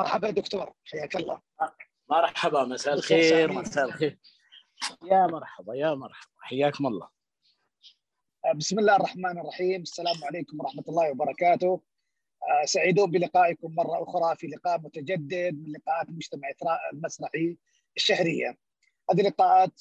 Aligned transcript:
مرحبا 0.00 0.30
دكتور 0.30 0.72
حياك 0.84 1.16
الله. 1.16 1.40
مرحبا 2.10 2.64
مساء 2.64 2.94
الخير 2.94 3.52
مساء 3.52 3.84
الخير. 3.84 4.18
يا 5.04 5.26
مرحبا 5.26 5.74
يا 5.74 5.94
مرحبا. 5.94 6.32
حياكم 6.38 6.86
الله. 6.86 7.08
بسم 8.54 8.78
الله 8.78 8.96
الرحمن 8.96 9.38
الرحيم. 9.38 9.82
السلام 9.82 10.24
عليكم 10.24 10.60
ورحمة 10.60 10.84
الله 10.88 11.10
وبركاته. 11.10 11.80
سعيدون 12.64 13.10
بلقائكم 13.10 13.74
مرة 13.74 14.02
أخرى 14.02 14.36
في 14.36 14.46
لقاء 14.46 14.80
متجدد 14.80 15.54
من 15.54 15.72
لقاءات 15.72 16.10
مجتمع 16.10 16.50
إثراء 16.50 16.78
المسرحي 16.92 17.56
الشهرية. 17.96 18.58
هذه 19.10 19.20
اللقاءات 19.20 19.80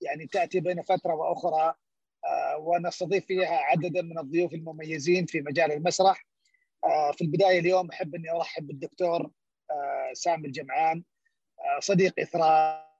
يعني 0.00 0.26
تأتي 0.26 0.60
بين 0.60 0.82
فترة 0.82 1.14
وأخرى 1.14 1.74
ونستضيف 2.58 3.26
فيها 3.26 3.56
عددا 3.56 4.02
من 4.02 4.18
الضيوف 4.18 4.54
المميزين 4.54 5.26
في 5.26 5.40
مجال 5.40 5.72
المسرح. 5.72 6.26
في 7.12 7.24
البداية 7.24 7.58
اليوم 7.60 7.90
أحب 7.90 8.14
إني 8.14 8.30
أرحب 8.30 8.66
بالدكتور 8.66 9.30
سامي 10.12 10.46
الجمعان 10.46 11.04
صديق 11.78 12.20
إثراء 12.20 12.94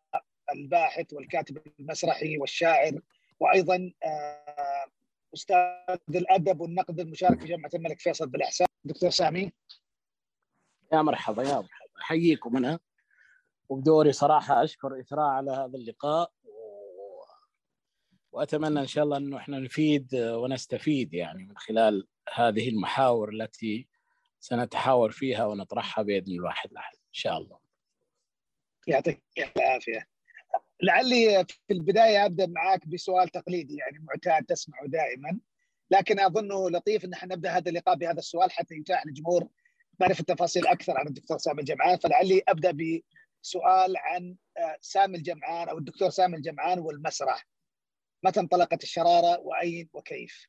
الباحث 0.55 1.12
والكاتب 1.12 1.59
المسرحي 1.80 2.39
والشاعر 2.39 3.01
وأيضا 3.41 3.92
أستاذ 5.34 6.16
الأدب 6.16 6.61
والنقد 6.61 7.01
المشارك 7.01 7.41
في 7.41 7.47
جامعة 7.47 7.70
الملك 7.75 8.01
فيصل 8.01 8.28
بالأحساء. 8.28 8.69
دكتور 8.84 9.11
سامي. 9.11 9.52
يا 10.92 11.03
مرحبا 11.03 11.42
يا 11.42 11.55
مرحبا. 11.55 12.01
احييكم 12.01 12.56
أنا. 12.56 12.78
وبدوري 13.69 14.12
صراحة 14.12 14.64
أشكر 14.64 15.01
إثراء 15.01 15.27
على 15.27 15.51
هذا 15.51 15.78
اللقاء 15.78 16.33
وأتمنى 18.33 18.80
إن 18.80 18.87
شاء 18.87 19.05
الله 19.05 19.16
إنه 19.16 19.37
إحنا 19.37 19.59
نفيد 19.59 20.14
ونستفيد 20.14 21.14
يعني 21.14 21.45
من 21.45 21.59
خلال 21.59 22.06
هذه 22.33 22.69
المحاور 22.69 23.28
التي 23.33 23.88
سنتحاور 24.41 25.10
فيها 25.10 25.45
ونطرحها 25.46 26.02
بإذن 26.05 26.33
الواحد 26.33 26.70
الأحد 26.70 26.95
إن 26.95 27.12
شاء 27.12 27.38
الله. 27.38 27.59
يعطيك 28.87 29.22
العافية. 29.56 30.08
لعلي 30.83 31.44
في 31.48 31.72
البداية 31.72 32.25
أبدأ 32.25 32.47
معك 32.47 32.89
بسؤال 32.89 33.28
تقليدي 33.28 33.77
يعني 33.77 33.98
معتاد 33.98 34.44
تسمعه 34.44 34.86
دائما 34.86 35.39
لكن 35.91 36.20
اظنه 36.20 36.70
لطيف 36.70 37.05
إن 37.05 37.12
إحنا 37.12 37.34
نبدأ 37.34 37.50
هذا 37.50 37.69
اللقاء 37.70 37.97
بهذا 37.97 38.19
السؤال 38.19 38.53
حتى 38.53 38.75
يتاح 38.75 39.06
للجمهور 39.06 39.48
معرفه 40.00 40.25
تفاصيل 40.25 40.66
أكثر 40.66 40.98
عن 40.98 41.06
الدكتور 41.06 41.38
سامي 41.38 41.61
الجمعان 41.61 41.98
فلعلي 41.98 42.42
أبدأ 42.48 42.70
بسؤال 43.42 43.97
عن 43.97 44.36
سامي 44.81 45.16
الجمعان 45.16 45.69
أو 45.69 45.78
الدكتور 45.78 46.11
سامي 46.11 46.36
الجمعان 46.36 46.78
والمسرح. 46.78 47.47
متى 48.22 48.41
انطلقت 48.41 48.83
الشرارة 48.83 49.41
وأين 49.41 49.88
وكيف؟ 49.92 50.47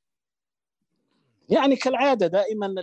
يعني 1.49 1.75
كالعادة 1.75 2.27
دائما 2.27 2.75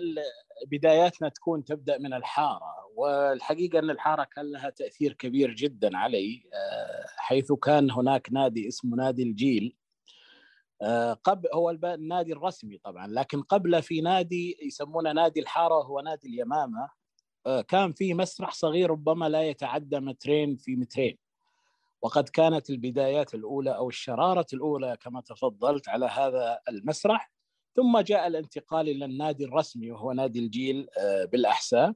بداياتنا 0.67 1.29
تكون 1.29 1.65
تبدأ 1.65 1.99
من 1.99 2.15
الحارة 2.15 2.75
والحقيقة 2.97 3.79
أن 3.79 3.91
الحارة 3.91 4.25
كان 4.25 4.53
لها 4.53 4.71
تأثير 4.71 5.13
كبير 5.13 5.55
جدا 5.55 5.97
علي 5.97 6.43
حيث 7.17 7.53
كان 7.53 7.91
هناك 7.91 8.29
نادي 8.33 8.69
اسمه 8.69 8.97
نادي 8.97 9.23
الجيل. 9.23 9.77
قبل 11.25 11.49
هو 11.55 11.71
النادي 11.71 12.33
الرسمي 12.33 12.79
طبعا 12.79 13.07
لكن 13.07 13.43
قبل 13.43 13.83
في 13.83 14.01
نادي 14.01 14.59
يسمونه 14.63 15.13
نادي 15.13 15.41
الحارة 15.41 15.83
هو 15.83 16.01
نادي 16.01 16.29
اليمامة. 16.29 16.91
كان 17.69 17.93
فيه 17.93 18.15
مسرح 18.15 18.53
صغير 18.53 18.91
ربما 18.91 19.29
لا 19.29 19.43
يتعدى 19.43 20.01
مترين 20.01 20.57
في 20.57 20.77
مترين. 20.77 21.19
وقد 22.03 22.29
كانت 22.29 22.71
البدايات 22.71 23.35
الأولى 23.35 23.77
أو 23.77 23.89
الشرارة 23.89 24.47
الأولى 24.53 24.97
كما 25.01 25.21
تفضلت 25.21 25.89
على 25.89 26.07
هذا 26.07 26.59
المسرح. 26.69 27.33
ثم 27.77 27.99
جاء 28.01 28.27
الانتقال 28.27 28.89
إلى 28.89 29.05
النادي 29.05 29.45
الرسمي 29.45 29.91
وهو 29.91 30.13
نادي 30.13 30.39
الجيل 30.39 30.87
بالأحساء 31.33 31.95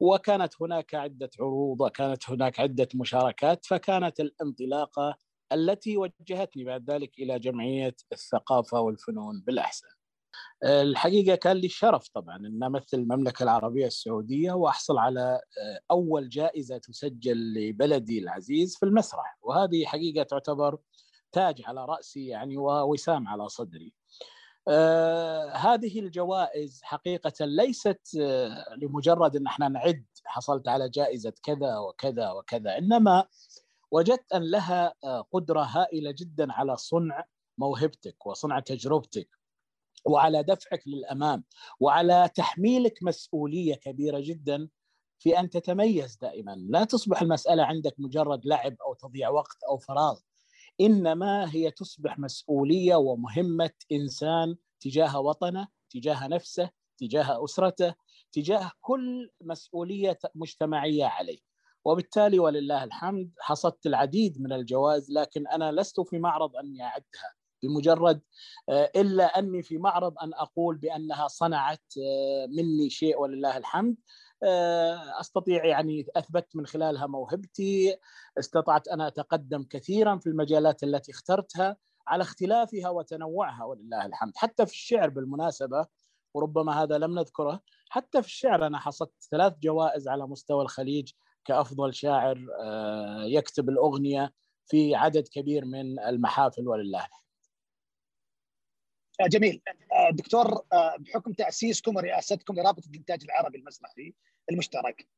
وكانت 0.00 0.54
هناك 0.62 0.94
عدة 0.94 1.30
عروض 1.40 1.80
وكانت 1.80 2.30
هناك 2.30 2.60
عدة 2.60 2.88
مشاركات 2.94 3.66
فكانت 3.66 4.20
الانطلاقة 4.20 5.16
التي 5.52 5.96
وجهتني 5.96 6.64
بعد 6.64 6.90
ذلك 6.90 7.18
إلى 7.18 7.38
جمعية 7.38 7.94
الثقافة 8.12 8.80
والفنون 8.80 9.40
بالأحساء. 9.46 9.90
الحقيقة 10.64 11.34
كان 11.34 11.56
لي 11.56 11.66
الشرف 11.66 12.08
طبعا 12.08 12.36
أن 12.36 12.64
أمثل 12.64 12.98
المملكة 12.98 13.42
العربية 13.42 13.86
السعودية 13.86 14.52
وأحصل 14.52 14.98
على 14.98 15.40
أول 15.90 16.28
جائزة 16.28 16.78
تسجل 16.78 17.54
لبلدي 17.54 18.18
العزيز 18.18 18.76
في 18.76 18.86
المسرح 18.86 19.38
وهذه 19.42 19.84
حقيقة 19.84 20.22
تعتبر 20.22 20.78
تاج 21.32 21.62
على 21.66 21.84
رأسي 21.84 22.26
يعني 22.26 22.56
ووسام 22.56 23.28
على 23.28 23.48
صدري. 23.48 23.94
آه 24.68 25.50
هذه 25.50 26.00
الجوائز 26.00 26.80
حقيقة 26.82 27.32
ليست 27.40 28.00
آه 28.20 28.74
لمجرد 28.76 29.36
أن 29.36 29.46
إحنا 29.46 29.68
نعد 29.68 30.04
حصلت 30.24 30.68
على 30.68 30.88
جائزة 30.88 31.32
كذا 31.42 31.78
وكذا 31.78 32.30
وكذا 32.30 32.78
إنما 32.78 33.24
وجدت 33.90 34.32
أن 34.32 34.42
لها 34.50 34.94
آه 35.04 35.20
قدرة 35.32 35.62
هائلة 35.62 36.10
جدا 36.18 36.52
على 36.52 36.76
صنع 36.76 37.24
موهبتك 37.58 38.26
وصنع 38.26 38.60
تجربتك 38.60 39.28
وعلى 40.04 40.42
دفعك 40.42 40.82
للأمام 40.86 41.44
وعلى 41.80 42.30
تحميلك 42.34 42.98
مسؤولية 43.02 43.74
كبيرة 43.74 44.20
جدا 44.20 44.68
في 45.18 45.38
أن 45.38 45.50
تتميز 45.50 46.16
دائما. 46.16 46.56
لا 46.68 46.84
تصبح 46.84 47.22
المسألة 47.22 47.64
عندك 47.64 47.94
مجرد 47.98 48.46
لعب 48.46 48.76
أو 48.86 48.94
تضيع 48.94 49.28
وقت 49.28 49.62
أو 49.68 49.78
فراغ. 49.78 50.18
إنما 50.80 51.54
هي 51.54 51.70
تصبح 51.70 52.18
مسؤولية 52.18 52.96
ومهمة 52.96 53.70
إنسان 53.92 54.56
تجاه 54.80 55.20
وطنه، 55.20 55.68
تجاه 55.90 56.28
نفسه، 56.28 56.70
تجاه 56.98 57.44
أسرته، 57.44 57.94
تجاه 58.32 58.70
كل 58.80 59.30
مسؤولية 59.40 60.18
مجتمعية 60.34 61.04
عليه. 61.04 61.38
وبالتالي 61.84 62.38
ولله 62.38 62.84
الحمد 62.84 63.30
حصدت 63.40 63.86
العديد 63.86 64.40
من 64.40 64.52
الجوائز 64.52 65.10
لكن 65.10 65.48
أنا 65.48 65.72
لست 65.72 66.00
في 66.00 66.18
معرض 66.18 66.56
أني 66.56 66.82
أعدها 66.82 67.34
بمجرد 67.62 68.20
إلا 68.96 69.38
أني 69.38 69.62
في 69.62 69.78
معرض 69.78 70.14
أن 70.22 70.34
أقول 70.34 70.76
بأنها 70.76 71.28
صنعت 71.28 71.84
مني 72.48 72.90
شيء 72.90 73.20
ولله 73.20 73.56
الحمد 73.56 73.96
أستطيع 75.20 75.64
يعني 75.64 76.06
أثبت 76.16 76.56
من 76.56 76.66
خلالها 76.66 77.06
موهبتي. 77.06 77.96
استطعت 78.38 78.88
أن 78.88 79.00
أتقدم 79.00 79.64
كثيرا 79.70 80.18
في 80.18 80.26
المجالات 80.26 80.82
التي 80.82 81.12
اخترتها 81.12 81.76
على 82.06 82.22
اختلافها 82.22 82.88
وتنوعها 82.88 83.64
ولله 83.64 84.06
الحمد. 84.06 84.32
حتى 84.36 84.66
في 84.66 84.72
الشعر 84.72 85.08
بالمناسبة 85.08 85.86
وربما 86.34 86.82
هذا 86.82 86.98
لم 86.98 87.18
نذكره 87.18 87.60
حتى 87.88 88.22
في 88.22 88.28
الشعر 88.28 88.66
أنا 88.66 88.78
حصدت 88.78 89.12
ثلاث 89.30 89.52
جوائز 89.62 90.08
على 90.08 90.26
مستوى 90.26 90.62
الخليج 90.62 91.12
كأفضل 91.44 91.94
شاعر 91.94 92.46
يكتب 93.26 93.68
الأغنية 93.68 94.32
في 94.66 94.94
عدد 94.94 95.28
كبير 95.28 95.64
من 95.64 95.98
المحافل 96.00 96.68
ولله 96.68 96.98
الحمد. 96.98 97.21
جميل 99.28 99.62
دكتور 100.12 100.64
بحكم 100.98 101.32
تأسيسكم 101.32 101.96
ورئاستكم 101.96 102.54
لرابطة 102.54 102.88
الإنتاج 102.90 103.24
العربي 103.24 103.58
المسرحي 103.58 104.14
المشترك 104.50 105.08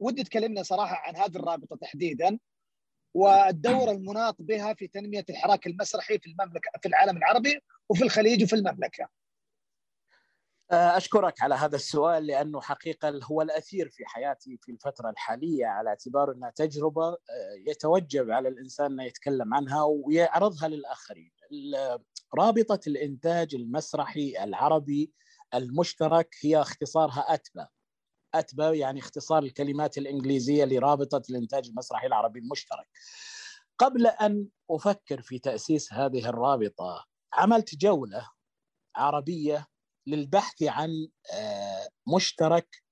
ودي 0.00 0.24
تكلمنا 0.24 0.62
صراحة 0.62 0.96
عن 0.96 1.16
هذه 1.16 1.36
الرابطة 1.36 1.76
تحديدا 1.76 2.38
والدور 3.14 3.90
المناط 3.90 4.36
بها 4.38 4.74
في 4.74 4.86
تنمية 4.86 5.24
الحراك 5.30 5.66
المسرحي 5.66 6.18
في 6.18 6.26
المملكة 6.26 6.70
في 6.82 6.88
العالم 6.88 7.16
العربي 7.16 7.60
وفي 7.88 8.04
الخليج 8.04 8.42
وفي 8.42 8.52
المملكة. 8.56 9.08
أشكرك 10.70 11.42
على 11.42 11.54
هذا 11.54 11.76
السؤال 11.76 12.26
لأنه 12.26 12.60
حقيقة 12.60 13.20
هو 13.24 13.42
الأثير 13.42 13.88
في 13.88 14.06
حياتي 14.06 14.58
في 14.62 14.72
الفترة 14.72 15.10
الحالية 15.10 15.66
على 15.66 15.88
اعتبار 15.88 16.32
أنها 16.32 16.50
تجربة 16.50 17.16
يتوجب 17.66 18.30
على 18.30 18.48
الإنسان 18.48 18.92
انه 18.92 19.04
يتكلم 19.04 19.54
عنها 19.54 19.82
ويعرضها 19.82 20.68
للآخرين. 20.68 21.32
رابطة 22.34 22.80
الإنتاج 22.86 23.54
المسرحي 23.54 24.44
العربي 24.44 25.12
المشترك 25.54 26.34
هي 26.42 26.60
اختصارها 26.60 27.34
أتبا. 27.34 27.68
أتبا 28.34 28.70
يعني 28.70 29.00
اختصار 29.00 29.42
الكلمات 29.42 29.98
الإنجليزية 29.98 30.64
لرابطة 30.64 31.22
الإنتاج 31.30 31.66
المسرحي 31.68 32.06
العربي 32.06 32.38
المشترك. 32.38 32.88
قبل 33.78 34.06
أن 34.06 34.46
أفكر 34.70 35.22
في 35.22 35.38
تأسيس 35.38 35.92
هذه 35.92 36.28
الرابطة 36.28 37.06
عملت 37.32 37.74
جولة 37.74 38.28
عربية 38.96 39.66
للبحث 40.06 40.62
عن 40.62 41.08
مشترك 42.14 42.82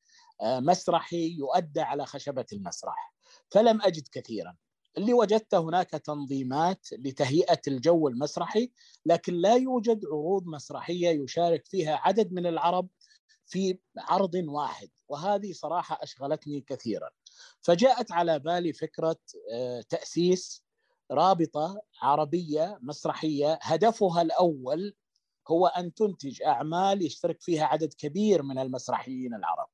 مسرحي 0.42 1.36
يؤدى 1.38 1.80
على 1.80 2.06
خشبة 2.06 2.46
المسرح 2.52 3.14
فلم 3.50 3.82
أجد 3.82 4.08
كثيرا 4.12 4.56
اللي 4.98 5.12
وجدته 5.12 5.58
هناك 5.58 5.90
تنظيمات 5.90 6.86
لتهيئة 6.92 7.60
الجو 7.68 8.08
المسرحي 8.08 8.70
لكن 9.06 9.34
لا 9.34 9.54
يوجد 9.54 10.00
عروض 10.06 10.46
مسرحية 10.46 11.22
يشارك 11.22 11.66
فيها 11.66 12.00
عدد 12.02 12.32
من 12.32 12.46
العرب 12.46 12.88
في 13.46 13.78
عرض 13.98 14.34
واحد 14.34 14.90
وهذه 15.08 15.52
صراحة 15.52 15.98
أشغلتني 16.02 16.60
كثيرا. 16.60 17.10
فجاءت 17.60 18.12
على 18.12 18.38
بالي 18.38 18.72
فكرة 18.72 19.16
تأسيس 19.88 20.64
رابطة 21.10 21.82
عربية 22.02 22.78
مسرحية. 22.82 23.58
هدفها 23.62 24.22
الأول 24.22 24.94
هو 25.48 25.66
أن 25.66 25.94
تنتج 25.94 26.42
أعمال 26.42 27.06
يشترك 27.06 27.42
فيها 27.42 27.64
عدد 27.64 27.92
كبير 27.92 28.42
من 28.42 28.58
المسرحيين 28.58 29.34
العرب. 29.34 29.68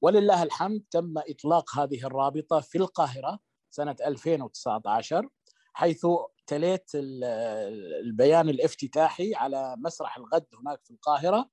ولله 0.00 0.42
الحمد 0.42 0.82
تم 0.90 1.14
إطلاق 1.18 1.78
هذه 1.78 2.06
الرابطة 2.06 2.60
في 2.60 2.78
القاهرة. 2.78 3.38
سنة 3.72 3.96
2019 4.06 5.28
حيث 5.72 6.06
تليت 6.46 6.90
البيان 6.94 8.48
الافتتاحي 8.48 9.34
على 9.34 9.76
مسرح 9.78 10.16
الغد 10.16 10.46
هناك 10.60 10.80
في 10.84 10.90
القاهرة 10.90 11.48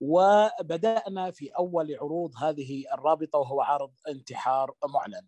وبدأنا 0.00 1.30
في 1.30 1.48
أول 1.48 1.94
عروض 1.94 2.32
هذه 2.36 2.84
الرابطة 2.92 3.38
وهو 3.38 3.60
عرض 3.60 3.92
انتحار 4.08 4.74
معلن. 4.94 5.26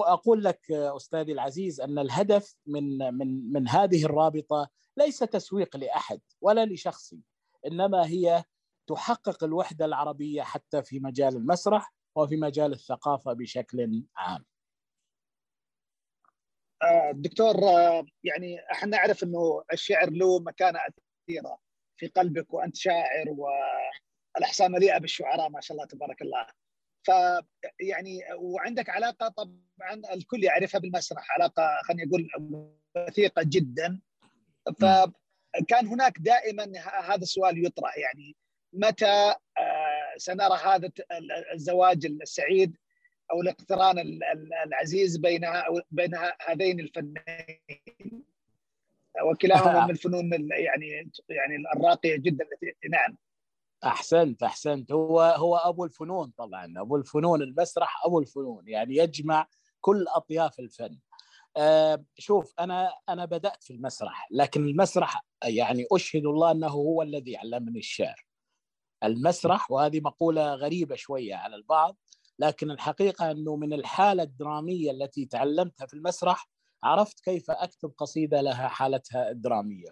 أقول 0.00 0.44
لك 0.44 0.70
أستاذي 0.70 1.32
العزيز 1.32 1.80
أن 1.80 1.98
الهدف 1.98 2.54
من 2.66 2.98
من 3.14 3.52
من 3.52 3.68
هذه 3.68 4.04
الرابطة 4.04 4.68
ليس 4.96 5.18
تسويق 5.18 5.76
لأحد 5.76 6.20
ولا 6.40 6.66
لشخصي 6.66 7.20
إنما 7.66 8.06
هي 8.06 8.44
تحقق 8.86 9.44
الوحدة 9.44 9.84
العربية 9.84 10.42
حتى 10.42 10.82
في 10.82 11.00
مجال 11.00 11.36
المسرح 11.36 11.94
وفي 12.16 12.36
مجال 12.36 12.72
الثقافة 12.72 13.32
بشكل 13.32 14.02
عام. 14.16 14.44
آه، 16.82 17.12
دكتور 17.14 17.68
آه، 17.68 18.06
يعني 18.24 18.60
إحنا 18.72 18.88
نعرف 18.88 19.22
إنه 19.22 19.64
الشعر 19.72 20.10
له 20.10 20.40
مكانة 20.40 20.78
كثيره 21.26 21.58
في 21.96 22.06
قلبك 22.06 22.54
وأنت 22.54 22.76
شاعر 22.76 23.26
والاحساء 23.28 24.68
مليئة 24.68 24.98
بالشعراء 24.98 25.48
ما 25.48 25.60
شاء 25.60 25.76
الله 25.76 25.86
تبارك 25.88 26.22
الله. 26.22 26.46
ف 27.06 27.10
يعني 27.80 28.20
وعندك 28.38 28.90
علاقة 28.90 29.28
طبعا 29.28 30.14
الكل 30.14 30.44
يعرفها 30.44 30.80
بالمسرح 30.80 31.30
علاقة 31.30 31.80
خليني 31.84 32.10
أقول 32.10 32.30
وثيقة 32.96 33.42
جدا. 33.46 34.00
فكان 34.80 35.86
هناك 35.86 36.18
دائما 36.18 36.78
هذا 37.04 37.22
السؤال 37.22 37.66
يطرح 37.66 37.98
يعني 37.98 38.36
متى 38.72 39.34
آه، 39.58 40.14
سنرى 40.16 40.58
هذا 40.64 40.90
الزواج 41.52 42.06
السعيد؟ 42.06 42.76
أو 43.30 43.40
الاقتران 43.40 44.20
العزيز 44.66 45.16
بين 45.16 45.40
بين 45.90 46.10
هذين 46.48 46.80
الفنين. 46.80 48.24
وكلاهما 49.22 49.84
من 49.84 49.90
الفنون 49.90 50.30
يعني 50.50 51.12
يعني 51.28 51.56
الراقية 51.76 52.16
جدا 52.16 52.44
نعم. 52.90 53.16
أحسنت 53.84 54.42
أحسنت. 54.42 54.92
هو 54.92 55.20
هو 55.20 55.56
أبو 55.56 55.84
الفنون 55.84 56.32
طبعا. 56.36 56.74
أبو 56.76 56.96
الفنون 56.96 57.42
المسرح 57.42 58.06
أبو 58.06 58.20
الفنون. 58.20 58.68
يعني 58.68 58.96
يجمع 58.96 59.46
كل 59.80 60.06
أطياف 60.08 60.60
الفن. 60.60 60.98
آه 61.56 62.04
شوف 62.18 62.54
أنا 62.60 62.94
أنا 63.08 63.24
بدأت 63.24 63.64
في 63.64 63.72
المسرح 63.72 64.28
لكن 64.30 64.68
المسرح 64.68 65.24
يعني 65.44 65.86
أشهد 65.92 66.26
الله 66.26 66.50
أنه 66.50 66.68
هو 66.68 67.02
الذي 67.02 67.36
علمني 67.36 67.78
الشعر. 67.78 68.26
المسرح 69.04 69.70
وهذه 69.70 70.00
مقولة 70.00 70.54
غريبة 70.54 70.96
شوية 70.96 71.34
على 71.34 71.56
البعض 71.56 71.96
لكن 72.38 72.70
الحقيقة 72.70 73.30
أنه 73.30 73.56
من 73.56 73.72
الحالة 73.72 74.22
الدرامية 74.22 74.90
التي 74.90 75.26
تعلمتها 75.26 75.86
في 75.86 75.94
المسرح 75.94 76.48
عرفت 76.84 77.20
كيف 77.20 77.50
أكتب 77.50 77.92
قصيدة 77.98 78.40
لها 78.40 78.68
حالتها 78.68 79.30
الدرامية. 79.30 79.88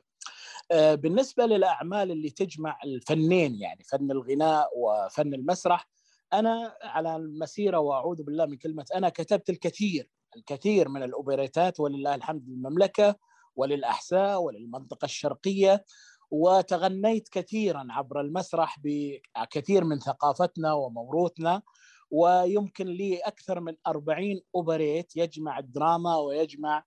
آه، 0.73 0.95
بالنسبة 0.95 1.47
للأعمال 1.47 2.11
اللي 2.11 2.31
تجمع 2.31 2.79
الفنين 2.85 3.55
يعني 3.55 3.85
فن 3.85 4.11
الغناء 4.11 4.69
وفن 4.77 5.35
المسرح 5.35 5.89
أنا 6.33 6.77
على 6.83 7.17
المسيرة 7.17 7.79
وأعوذ 7.79 8.23
بالله 8.23 8.47
من 8.47 8.57
كلمة 8.57 8.85
أنا 8.95 9.09
كتبت 9.09 9.51
الكثير 9.51 10.09
الكثير 10.37 10.89
من 10.89 11.03
الأوبريتات 11.03 11.81
ولله 11.81 12.15
الحمد 12.15 12.49
للمملكه 12.49 13.17
وللأحساء 13.57 14.43
وللمنطقة 14.43 15.05
الشرقية 15.05 15.85
وتغنيت 16.31 17.29
كثيرا 17.29 17.87
عبر 17.91 18.21
المسرح 18.21 18.77
بكثير 18.85 19.85
من 19.85 19.99
ثقافتنا 19.99 20.73
وموروثنا 20.73 21.63
ويمكن 22.11 22.87
لي 22.87 23.19
أكثر 23.19 23.61
من 23.61 23.77
40 23.87 24.41
أوبريت 24.55 25.17
يجمع 25.17 25.59
الدراما 25.59 26.17
ويجمع 26.17 26.85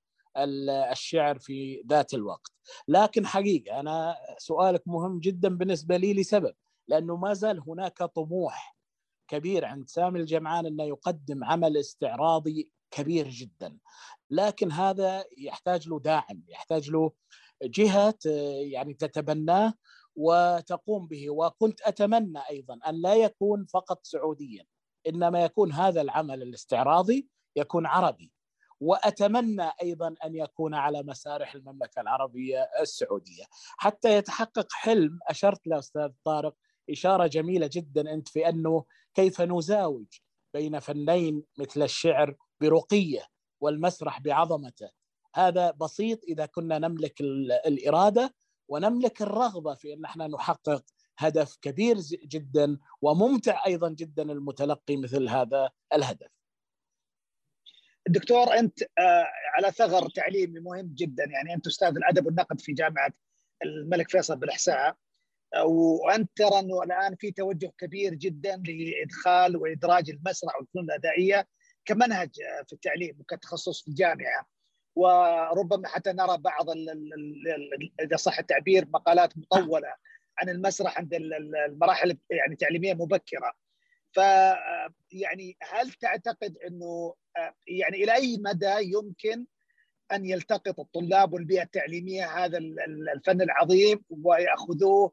الشعر 0.92 1.39
في 1.39 1.83
ذات 1.89 2.13
الوقت. 2.13 2.51
لكن 2.88 3.27
حقيقة 3.27 3.80
أنا 3.80 4.16
سؤالك 4.38 4.88
مهم 4.88 5.19
جدا 5.19 5.50
بالنسبة 5.50 5.98
لي 5.98 6.13
لسبب 6.13 6.54
لأنه 6.88 7.16
ما 7.16 7.33
زال 7.33 7.63
هناك 7.68 7.98
طموح 7.98 8.77
كبير 9.27 9.66
عند 9.66 9.89
سامي 9.89 10.19
الجمعان 10.19 10.66
أنه 10.66 10.83
يقدم 10.83 11.44
عمل 11.44 11.77
استعراضي 11.77 12.71
كبير 12.92 13.27
جدا. 13.30 13.77
لكن 14.30 14.71
هذا 14.71 15.25
يحتاج 15.38 15.89
له 15.89 16.00
داعم 16.00 16.44
يحتاج 16.48 16.92
له 16.92 17.12
جهة 17.63 18.19
يعني 18.71 18.94
تتبناه 18.94 19.74
وتقوم 20.16 21.07
به. 21.07 21.30
وكنت 21.30 21.81
أتمنى 21.81 22.39
أيضا 22.50 22.80
أن 22.88 23.01
لا 23.01 23.16
يكون 23.16 23.66
فقط 23.66 24.00
سعوديا 24.04 24.66
إنما 25.07 25.44
يكون 25.44 25.72
هذا 25.74 26.01
العمل 26.01 26.42
الاستعراضي 26.44 27.28
يكون 27.56 27.86
عربي. 27.86 28.31
وأتمنى 28.81 29.72
أيضا 29.81 30.16
أن 30.25 30.36
يكون 30.36 30.74
على 30.74 31.04
مسارح 31.04 31.56
المملكة 31.56 32.01
العربية 32.01 32.69
السعودية. 32.81 33.44
حتى 33.78 34.18
يتحقق 34.18 34.68
حلم 34.72 35.19
أشرت 35.28 35.68
له 35.68 35.80
أستاذ 35.80 36.10
طارق 36.24 36.56
إشارة 36.90 37.28
جميلة 37.28 37.69
جدا 37.74 38.13
أنت 38.13 38.28
في 38.30 38.50
أنه 38.50 38.86
كيف 39.13 39.42
نزاوج 39.42 40.06
بين 40.54 40.80
فنين 40.80 41.44
مثل 41.57 41.81
الشعر 41.84 42.36
برقية 42.62 43.24
والمسرح 43.62 44.22
بعظمته. 44.22 44.90
هذا 45.36 45.72
بسيط 45.72 46.24
إذا 46.24 46.45
كنا 46.45 46.80
نملك 46.80 47.22
الإرادة 47.68 48.36
ونملك 48.68 49.22
الرغبة 49.22 49.74
في 49.74 49.94
أن 49.94 50.06
إحنا 50.06 50.28
نحقق 50.28 50.84
هدف 51.19 51.57
كبير 51.62 51.98
جدا 52.24 52.77
وممتع 53.01 53.66
أيضا 53.68 53.89
جدا 53.89 54.24
المتلقي 54.24 54.98
مثل 54.98 55.30
هذا 55.30 55.69
الهدف. 55.94 56.27
دكتور 58.07 58.54
أنت 58.54 58.81
آه، 58.81 59.27
على 59.57 59.71
ثغر 59.71 60.10
تعليمي 60.10 60.60
مهم 60.60 60.94
جدا. 60.98 61.24
يعني 61.24 61.54
أنت 61.54 61.68
أستاذ 61.68 61.88
الأدب 61.88 62.25
والنقد 62.25 62.62
في 62.62 62.74
جامعة 62.74 63.12
الملك 63.63 64.10
فيصل 64.10 64.38
بالإحساء. 64.38 64.95
وأنت 65.66 66.30
ترى 66.36 66.60
أنه 66.60 66.83
الآن 66.83 67.16
في 67.16 67.31
توجه 67.31 67.71
كبير 67.77 68.13
جدا 68.13 68.63
لإدخال 68.68 69.57
وإدراج 69.57 70.10
المسرح 70.10 70.56
والفنون 70.56 70.86
الأدائية 70.86 71.48
كمنهج 71.86 72.30
في 72.68 72.74
التعليم 72.74 73.19
وكتخصص 73.19 73.81
في 73.81 73.88
الجامعة. 73.88 74.48
وربما 74.95 75.88
حتى 75.88 76.12
نرى 76.12 76.38
بعض 76.38 76.66
إذا 78.01 78.16
صح 78.16 78.39
التعبير 78.39 78.88
مقالات 78.94 79.38
مطولة. 79.38 79.94
عن 80.42 80.50
المسرح 80.50 80.98
عند 80.98 81.14
المراحل 81.14 82.18
يعني 82.30 82.54
التعليميه 82.54 82.94
مبكرة 82.94 83.54
ف 84.12 84.18
يعني 85.12 85.58
هل 85.62 85.92
تعتقد 85.92 86.58
إنه 86.58 87.16
يعني 87.68 88.04
إلى 88.04 88.16
أي 88.16 88.38
مدى 88.38 88.76
يمكن 88.80 89.46
أن 90.12 90.26
يلتقط 90.26 90.80
الطلاب 90.80 91.34
والبيئة 91.34 91.64
التعليمية 91.64 92.26
هذا 92.26 92.58
الفن 93.16 93.42
العظيم 93.42 94.04
ويأخذوه 94.10 95.12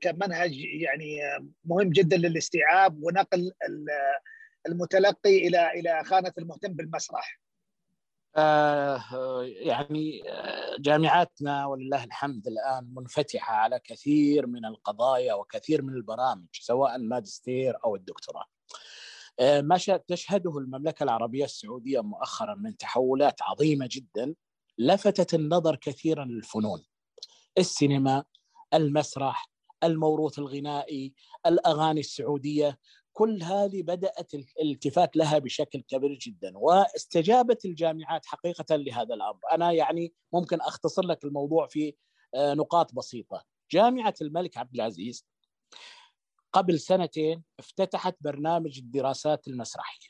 كمنهج 0.00 0.52
يعني 0.58 1.20
مهم 1.64 1.90
جدا 1.90 2.16
للاستيعاب 2.16 3.02
ونقل 3.02 3.52
المتلقي 4.68 5.36
إلى 5.48 5.70
إلى 5.70 6.04
خانة 6.04 6.32
المهتم 6.38 6.72
بالمسرح؟ 6.72 7.40
آه، 8.36 9.42
يعني 9.42 10.30
آه، 10.30 10.76
جامعاتنا 10.78 11.66
ولله 11.66 12.04
الحمد 12.04 12.46
الآن 12.46 12.94
منفتحة 12.94 13.54
على 13.54 13.80
كثير 13.84 14.46
من 14.46 14.64
القضايا 14.64 15.34
وكثير 15.34 15.82
من 15.82 15.94
البرامج 15.94 16.46
سواء 16.52 16.96
الماجستير 16.96 17.74
أو 17.84 17.96
الدكتوراه. 17.96 18.44
آه، 19.40 19.60
ما 19.60 19.78
تشهده 20.08 20.58
المملكة 20.58 21.02
العربية 21.02 21.44
السعودية 21.44 22.00
مؤخرا 22.00 22.54
من 22.54 22.76
تحولات 22.76 23.42
عظيمة 23.42 23.88
جدا 23.92 24.34
لفتت 24.78 25.34
النظر 25.34 25.76
كثيرا 25.76 26.24
للفنون. 26.24 26.84
السينما، 27.58 28.24
المسرح، 28.74 29.50
الموروث 29.84 30.38
الغنائي، 30.38 31.14
الأغاني 31.46 32.00
السعودية، 32.00 32.78
كل 33.18 33.42
هذه 33.42 33.82
بدأت 33.82 34.34
الالتفات 34.34 35.16
لها 35.16 35.38
بشكل 35.38 35.80
كبير 35.80 36.14
جدا 36.14 36.58
واستجابت 36.58 37.64
الجامعات 37.64 38.26
حقيقه 38.26 38.76
لهذا 38.76 39.14
الأمر. 39.14 39.40
أنا 39.52 39.72
يعني 39.72 40.14
ممكن 40.32 40.60
أختصر 40.60 41.02
لك 41.02 41.24
الموضوع 41.24 41.66
في 41.66 41.94
آه، 42.34 42.54
نقاط 42.54 42.94
بسيطة. 42.94 43.44
جامعة 43.70 44.14
الملك 44.22 44.56
عبد 44.56 44.74
العزيز 44.74 45.26
قبل 46.52 46.80
سنتين 46.80 47.42
افتتحت 47.58 48.16
برنامج 48.20 48.78
الدراسات 48.78 49.48
المسرحية. 49.48 50.08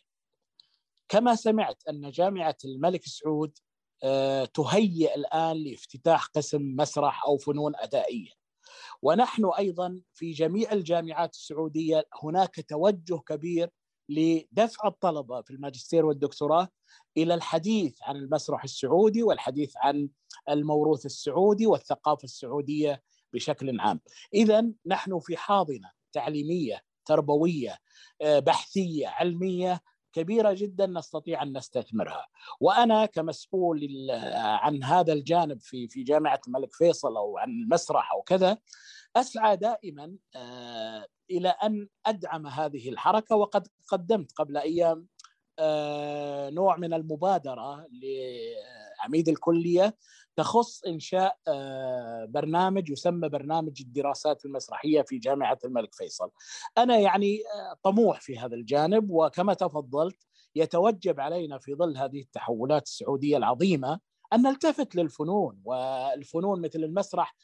كما 1.09 1.35
سمعت 1.35 1.83
أن 1.89 2.11
جامعة 2.11 2.57
الملك 2.65 3.05
سعود 3.05 3.59
آه، 4.05 4.45
تهيئ 4.45 5.15
الآن 5.15 5.57
لافتتاح 5.57 6.27
قسم 6.27 6.63
مسرح 6.63 7.25
أو 7.25 7.39
فنون 7.39 7.73
أدائية. 7.77 8.38
ونحن 9.03 9.51
أيضا 9.59 10.01
في 10.15 10.31
جميع 10.31 10.73
الجامعات 10.73 11.35
السعودية 11.35 12.07
هناك 12.23 12.65
توجه 12.69 13.19
كبير 13.27 13.71
لدفع 14.09 14.89
الطلبة 14.89 15.43
في 15.43 15.51
الماجستير 15.51 16.07
والدكتوراه 16.07 16.69
إلى 17.17 17.35
الحديث 17.35 17.99
عن 18.03 18.17
المسرح 18.17 18.65
السعودي 18.65 19.23
والحديث 19.23 19.73
عن 19.77 20.09
الموروث 20.49 21.07
السعودي 21.07 21.67
والثقافة 21.67 22.25
السعودية 22.25 23.03
بشكل 23.33 23.81
عام. 23.81 24.01
اذا 24.35 24.71
نحن 24.87 25.19
في 25.19 25.37
حاضنة 25.37 25.91
تعليمية 26.13 26.83
تربوية 27.05 27.79
بحثية 28.23 29.09
علمية 29.09 29.81
كبيرة 30.13 30.53
جدا 30.53 30.87
نستطيع 30.87 31.43
أن 31.43 31.57
نستثمرها. 31.57 32.27
وأنا 32.61 33.07
كمسؤول 33.07 33.89
عن 34.35 34.85
هذا 34.85 35.13
الجانب 35.13 35.61
في 35.61 35.89
في 35.89 36.03
جامعة 36.03 36.41
الملك 36.49 36.73
فيصل 36.73 37.17
أو 37.17 37.39
عن 37.39 37.51
المسرح 37.51 38.13
أو 38.13 38.23
كذا 38.23 38.59
أسعى 39.17 39.57
دائما 39.57 40.17
إلى 41.31 41.49
أن 41.49 41.89
أدعم 42.07 42.47
هذه 42.47 42.89
الحركة. 42.89 43.37
وقد 43.37 43.69
قدمت 43.89 44.33
قبل 44.33 44.57
أيام 44.57 45.07
نوع 46.55 46.77
من 46.77 46.95
المبادرة 46.95 47.87
لعميد 47.93 49.29
الكلية 49.29 49.97
تخص 50.39 50.85
إنشاء 50.85 51.37
برنامج 52.29 52.91
يسمى 52.91 53.29
برنامج 53.29 53.81
الدراسات 53.81 54.45
المسرحية 54.45 55.03
في 55.03 55.19
جامعة 55.19 55.59
الملك 55.65 55.95
فيصل. 55.95 56.31
أنا 56.79 56.99
يعني 56.99 57.39
طموح 57.83 58.21
في 58.21 58.39
هذا 58.39 58.55
الجانب 58.55 59.11
وكما 59.11 59.55
تفضلت 59.55 60.27
يتوجب 60.55 61.21
علينا 61.21 61.59
في 61.59 61.75
ظل 61.75 61.97
هذه 61.97 62.21
التحولات 62.21 62.83
السعودية 62.83 63.37
العظيمة 63.37 64.01
أن 64.33 64.43
نلتفت 64.43 64.97
للفنون 64.97 65.61
والفنون 65.65 66.61
مثل 66.61 66.79
المسرح 66.79 67.37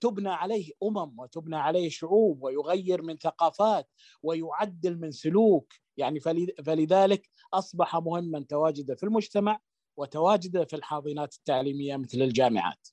تبنى 0.00 0.30
عليه 0.30 0.72
أمم 0.82 1.20
وتبنى 1.20 1.56
عليه 1.56 1.88
شعوب 1.88 2.42
ويغير 2.42 3.02
من 3.02 3.16
ثقافات 3.16 3.88
ويعدل 4.22 4.98
من 4.98 5.10
سلوك 5.10 5.72
يعني 5.96 6.20
فلذلك 6.64 7.30
أصبح 7.54 7.96
مهما 7.96 8.44
تواجده 8.48 8.94
في 8.94 9.02
المجتمع 9.02 9.60
وتواجده 9.96 10.64
في 10.64 10.76
الحاضنات 10.76 11.34
التعليمية 11.34 11.96
مثل 11.96 12.18
الجامعات. 12.18 12.88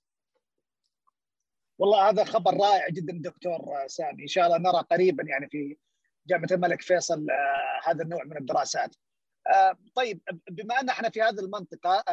والله 1.79 2.09
هذا 2.09 2.23
خبر 2.23 2.53
رائع 2.53 2.89
جدا 2.89 3.13
دكتور 3.29 3.87
سامي 3.87 4.23
إن 4.23 4.27
شاء 4.27 4.45
الله 4.45 4.57
نرى 4.57 4.83
قريبا 4.91 5.23
يعني 5.23 5.49
في 5.49 5.77
جامعة 6.27 6.47
الملك 6.51 6.81
فيصل 6.81 7.27
هذا 7.83 8.03
النوع 8.03 8.23
من 8.23 8.37
الدراسات. 8.37 8.95
طيب 9.95 10.21
بما 10.49 10.79
أن 10.79 10.89
إحنا 10.89 11.09
في 11.09 11.21
هذه 11.21 11.39
المنطقة 11.39 12.03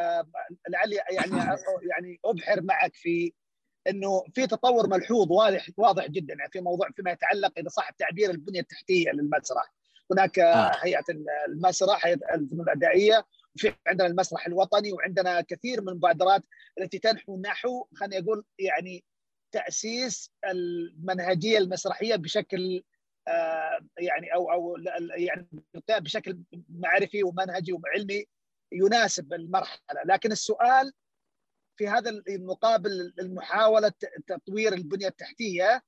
لعلي 0.69 0.95
يعني 0.95 1.31
يعني 1.91 2.19
أبحر 2.25 2.61
معك 2.61 2.95
في 2.95 3.33
إنه 3.89 4.23
في 4.33 4.47
تطور 4.47 4.89
ملحوظ 4.89 5.31
واضح 5.31 5.69
واضح 5.77 6.07
جدا 6.07 6.33
يعني 6.33 6.51
في 6.51 6.61
موضوع 6.61 6.89
فيما 6.95 7.11
يتعلق 7.11 7.53
إذا 7.57 7.69
صح 7.69 7.89
التعبير 7.89 8.29
البنية 8.29 8.59
التحتية 8.59 9.11
للمسرح 9.11 9.73
هناك 10.11 10.39
آه. 10.39 10.71
هيئة 10.81 11.03
المسرح 11.47 12.05
هيئة 12.05 12.35
الفنون 12.35 12.61
الأدائية 12.61 13.25
وفي 13.57 13.73
عندنا 13.87 14.07
المسرح 14.07 14.47
الوطني 14.47 14.91
وعندنا 14.91 15.41
كثير 15.41 15.81
من 15.81 15.89
المبادرات 15.89 16.45
التي 16.79 16.99
تنحو 16.99 17.41
نحو 17.41 17.87
خليني 17.95 18.23
أقول 18.23 18.45
يعني 18.59 19.03
تأسيس 19.51 20.31
المنهجية 20.45 21.57
المسرحية 21.57 22.15
بشكل 22.15 22.83
آه 23.27 23.79
يعني 23.97 24.33
أو 24.33 24.51
أو 24.51 24.75
يعني 25.17 25.47
بشكل 25.89 26.39
معرفي 26.69 27.23
ومنهجي 27.23 27.73
وعلمي 27.73 28.25
يناسب 28.71 29.33
المرحلة. 29.33 30.03
لكن 30.05 30.31
السؤال 30.31 30.93
في 31.77 31.87
هذا 31.87 32.09
المقابل 32.09 33.13
المحاولة 33.19 33.91
تطوير 34.27 34.73
البنية 34.73 35.07
التحتية 35.07 35.81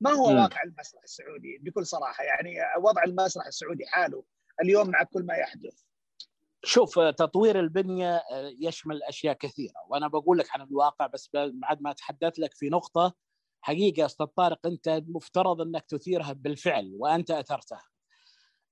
ما 0.00 0.10
هو 0.10 0.30
م. 0.30 0.36
واقع 0.36 0.62
المسرح 0.62 1.02
السعودي؟ 1.02 1.58
بكل 1.58 1.86
صراحة 1.86 2.24
يعني 2.24 2.56
وضع 2.78 3.04
المسرح 3.04 3.46
السعودي 3.46 3.86
حاله 3.86 4.24
اليوم 4.62 4.90
مع 4.90 5.02
كل 5.02 5.22
ما 5.22 5.34
يحدث. 5.34 5.82
شوف 6.64 6.98
تطوير 6.98 7.60
البنية 7.60 8.22
يشمل 8.60 9.02
أشياء 9.02 9.34
كثيرة 9.34 9.74
وأنا 9.88 10.08
بقول 10.08 10.38
لك 10.38 10.46
عن 10.50 10.62
الواقع 10.62 11.06
بس 11.06 11.30
بعد 11.34 11.82
ما 11.82 11.90
اتحدث 11.90 12.38
لك 12.38 12.54
في 12.54 12.68
نقطة 12.68 13.14
حقيقة 13.60 14.06
أستاذ 14.06 14.26
طارق 14.26 14.66
أنت 14.66 14.88
المفترض 14.88 15.60
أنك 15.60 15.84
تثيرها 15.88 16.32
بالفعل 16.32 16.92
وأنت 16.94 17.30
أثرتها. 17.30 17.82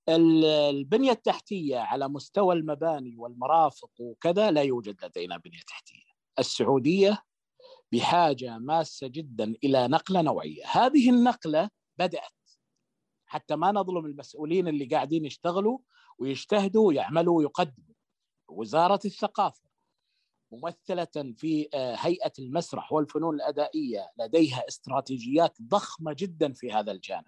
البنية 0.09 1.11
التحتية 1.11 1.79
على 1.79 2.09
مستوى 2.09 2.55
المباني 2.55 3.17
والمرافق 3.17 3.91
وكذا 3.99 4.51
لا 4.51 4.63
يوجد 4.63 5.05
لدينا 5.05 5.37
بنية 5.37 5.61
تحتية. 5.69 6.03
السعودية 6.39 7.23
بحاجة 7.93 8.59
ماسة 8.59 9.07
جدا 9.07 9.55
إلى 9.65 9.89
نقلة 9.89 10.23
نوعية، 10.23 10.63
هذه 10.67 11.11
النقلة 11.11 11.71
بدأت 11.99 12.33
حتى 13.27 13.57
ما 13.57 13.73
نظلم 13.73 14.07
المسؤولين 14.07 14.69
اللي 14.69 14.85
قاعدين 14.85 15.25
يشتغلوا 15.25 15.79
ويجتهدوا 16.21 16.89
ويعملوا 16.89 17.39
ويقدموا. 17.39 17.95
وزارة 18.49 19.01
الثقافة 19.05 19.71
ممثلة 20.53 21.35
في 21.37 21.69
هيئة 21.75 22.33
المسرح 22.39 22.93
والفنون 22.93 23.35
الأدائية 23.35 24.11
لديها 24.19 24.65
استراتيجيات 24.69 25.63
ضخمة 25.63 26.15
جدا 26.19 26.53
في 26.53 26.73
هذا 26.73 26.93
الجانب. 26.93 27.25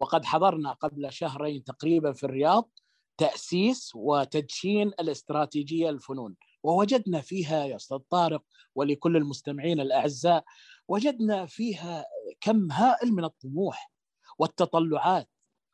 وقد 0.00 0.24
حضرنا 0.24 0.72
قبل 0.72 1.12
شهرين 1.12 1.64
تقريبا 1.64 2.12
في 2.12 2.24
الرياض 2.24 2.70
تأسيس 3.16 3.92
وتدشين 3.94 4.88
الاستراتيجية 4.88 5.90
الفنون 5.90 6.36
ووجدنا 6.62 7.20
فيها 7.20 7.64
يا 7.64 7.76
أستاذ 7.76 7.98
طارق 7.98 8.42
ولكل 8.74 9.16
المستمعين 9.16 9.80
الأعزاء 9.80 10.44
وجدنا 10.88 11.46
فيها 11.46 12.04
كم 12.40 12.72
هائل 12.72 13.12
من 13.12 13.24
الطموح 13.24 13.92
والتطلعات 14.38 15.28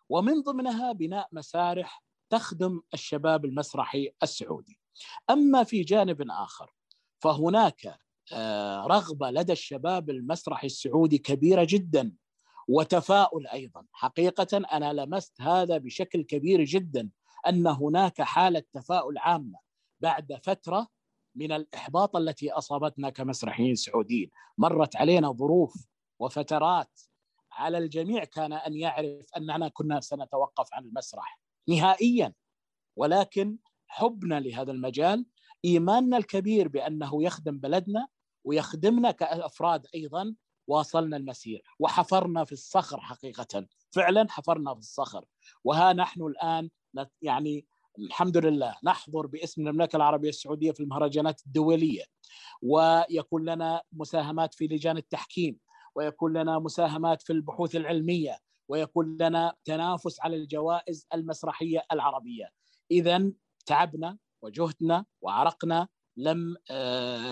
ومن 0.08 0.42
ضمنها 0.42 0.92
بناء 0.92 1.28
مسارح 1.32 2.02
تخدم 2.30 2.80
الشباب 2.94 3.44
المسرحي 3.44 4.10
السعودي. 4.22 4.80
أما 5.30 5.64
في 5.64 5.82
جانب 5.82 6.30
آخر 6.30 6.74
فهناك 7.22 7.98
رغبة 8.86 9.30
لدى 9.30 9.52
الشباب 9.52 10.10
المسرحي 10.10 10.66
السعودي 10.66 11.18
كبيرة 11.18 11.66
جدا 11.68 12.12
وتفاؤل 12.68 13.46
أيضا، 13.46 13.84
حقيقة 13.92 14.56
أنا 14.72 14.92
لمست 14.92 15.40
هذا 15.40 15.78
بشكل 15.78 16.22
كبير 16.22 16.64
جدا 16.64 17.10
أن 17.48 17.66
هناك 17.66 18.22
حالة 18.22 18.62
تفاؤل 18.72 19.18
عامة 19.18 19.58
بعد 20.00 20.40
فترة 20.42 20.88
من 21.34 21.52
الإحباط 21.52 22.16
التي 22.16 22.52
أصابتنا 22.52 23.10
كمسرحيين 23.10 23.74
سعوديين، 23.74 24.30
مرت 24.58 24.96
علينا 24.96 25.32
ظروف 25.32 25.86
وفترات 26.18 27.00
على 27.52 27.78
الجميع 27.78 28.24
كان 28.24 28.52
أن 28.52 28.74
يعرف 28.74 29.26
أننا 29.36 29.68
كنا 29.68 30.00
سنتوقف 30.00 30.68
عن 30.72 30.84
المسرح. 30.84 31.40
نهائيا. 31.68 32.34
ولكن 32.96 33.58
حبنا 33.86 34.40
لهذا 34.40 34.72
المجال 34.72 35.26
إيماننا 35.64 36.16
الكبير 36.16 36.68
بأنه 36.68 37.24
يخدم 37.24 37.58
بلدنا 37.58 38.08
ويخدمنا 38.44 39.10
كأفراد 39.10 39.86
أيضا 39.94 40.34
واصلنا 40.66 41.16
المسير. 41.16 41.62
وحفرنا 41.78 42.44
في 42.44 42.52
الصخر 42.52 43.00
حقيقه. 43.00 43.66
فعلا 43.90 44.26
حفرنا 44.30 44.74
في 44.74 44.80
الصخر. 44.80 45.24
وها 45.64 45.92
نحن 45.92 46.22
الآن 46.22 46.70
يعني 47.22 47.66
الحمد 47.98 48.36
لله 48.36 48.74
نحضر 48.84 49.26
باسم 49.26 49.60
المملكة 49.68 49.96
العربية 49.96 50.28
السعودية 50.28 50.72
في 50.72 50.80
المهرجانات 50.80 51.40
الدولية. 51.46 52.04
ويكون 52.62 53.44
لنا 53.44 53.82
مساهمات 53.92 54.54
في 54.54 54.66
لجان 54.66 54.96
التحكيم. 54.96 55.58
ويكون 55.94 56.32
لنا 56.36 56.58
مساهمات 56.58 57.22
في 57.22 57.32
البحوث 57.32 57.76
العلمية. 57.76 58.38
ويكون 58.68 59.16
لنا 59.20 59.54
تنافس 59.64 60.20
على 60.20 60.36
الجوائز 60.36 61.06
المسرحية 61.14 61.82
العربية. 61.92 62.50
اذا 62.90 63.32
تعبنا 63.66 64.18
وجهدنا 64.42 65.04
وعرقنا 65.20 65.88
لم 66.16 66.56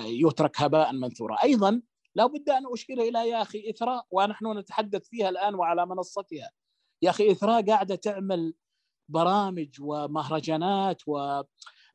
يترك 0.04 0.60
هباء 0.60 0.92
منثورا. 0.92 1.42
أيضا 1.42 1.82
لا 2.14 2.26
بد 2.26 2.50
أن 2.50 2.62
أشير 2.72 3.00
إلى 3.00 3.28
يا 3.28 3.42
أخي 3.42 3.70
اثراء 3.70 4.06
ونحن 4.10 4.58
نتحدث 4.58 5.08
فيها 5.08 5.28
الآن 5.28 5.54
وعلى 5.54 5.86
منصتها. 5.86 6.50
يا 7.02 7.10
أخي 7.10 7.32
اثراء 7.32 7.66
قاعدة 7.66 7.94
تعمل 7.94 8.54
برامج 9.08 9.68
ومهرجانات 9.80 11.02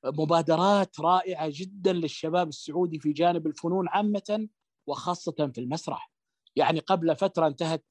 ومبادرات 0.04 1.00
رائعة 1.00 1.50
جدا 1.54 1.94
للشباب 1.94 2.48
السعودي 2.48 3.00
في 3.00 3.14
جانب 3.14 3.48
الفنون 3.48 3.90
عامة 3.90 4.48
وخاصة 4.88 5.52
في 5.54 5.62
المسرح. 5.62 6.12
يعني 6.56 6.80
قبل 6.80 7.16
فترة 7.16 7.48
انتهت 7.48 7.86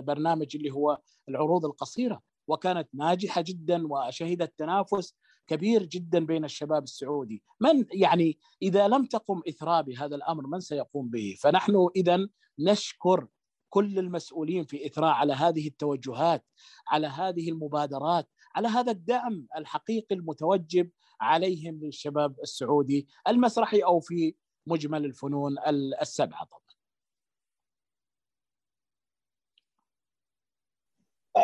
برنامج 0.00 0.56
اللي 0.56 0.70
هو 0.70 0.98
العروض 1.28 1.64
القصيرة 1.64 2.22
وكانت 2.48 2.88
ناجحة 2.94 3.40
جدا 3.46 3.86
وشهدت 3.86 4.58
تنافس 4.58 5.14
كبير 5.46 5.82
جدا 5.82 6.26
بين 6.26 6.44
الشباب 6.44 6.82
السعودي. 6.82 7.42
من 7.60 7.84
يعني 7.92 8.38
إذا 8.62 8.88
لم 8.88 9.06
تقم 9.06 9.40
اثراء 9.48 9.82
بهذا 9.82 10.16
الأمر 10.16 10.46
من 10.46 10.60
سيقوم 10.60 11.08
به؟ 11.08 11.36
فنحن 11.40 11.88
اذا 11.96 12.28
نشكر 12.58 13.26
كل 13.68 13.98
المسؤولين 13.98 14.64
في 14.64 14.86
إثراء 14.86 15.12
على 15.12 15.32
هذه 15.32 15.68
التوجهات 15.68 16.44
على 16.88 17.06
هذه 17.06 17.50
المبادرات 17.50 18.28
على 18.54 18.68
هذا 18.68 18.92
الدعم 18.92 19.46
الحقيقي 19.56 20.14
المتوجب 20.14 20.90
عليهم 21.20 21.80
للشباب 21.82 22.40
السعودي 22.42 23.08
المسرحي 23.28 23.78
أو 23.78 24.00
في 24.00 24.34
مجمل 24.66 25.04
الفنون 25.04 25.56
السبعة. 26.02 26.44
طبعا 26.44 26.61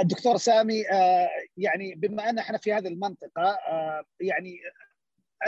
دكتور 0.03 0.37
سامي 0.37 0.83
يعني 1.57 1.95
بما 1.95 2.31
أن 2.31 2.39
إحنا 2.39 2.59
في 2.59 2.73
هذه 2.73 2.89
المنطقة 2.89 3.59
يعني 4.21 4.59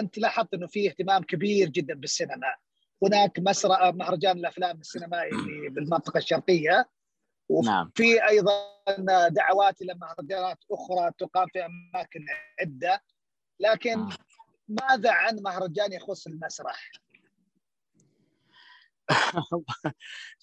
أنت 0.00 0.18
لاحظت 0.18 0.54
إنه 0.54 0.66
في 0.66 0.88
اهتمام 0.88 1.22
كبير 1.22 1.68
جدا 1.68 1.94
بالسينما 1.94 2.54
هناك 3.02 3.38
مسرح 3.38 3.94
مهرجان 3.94 4.38
الأفلام 4.38 4.80
السينمائي 4.80 5.30
بالمنطقة 5.68 6.18
الشرقية. 6.18 6.88
وفي 7.48 7.68
نعم. 7.68 7.90
أيضا 8.28 9.28
دعوات 9.28 9.82
إلى 9.82 9.94
مهرجانات 9.94 10.58
أخرى 10.70 11.10
تقام 11.18 11.46
في 11.46 11.66
أماكن 11.66 12.26
عدة 12.60 13.02
لكن 13.60 13.98
نعم. 13.98 14.08
ماذا 14.68 15.10
عن 15.10 15.36
مهرجان 15.36 15.92
يخص 15.92 16.26
المسرح؟ 16.26 16.90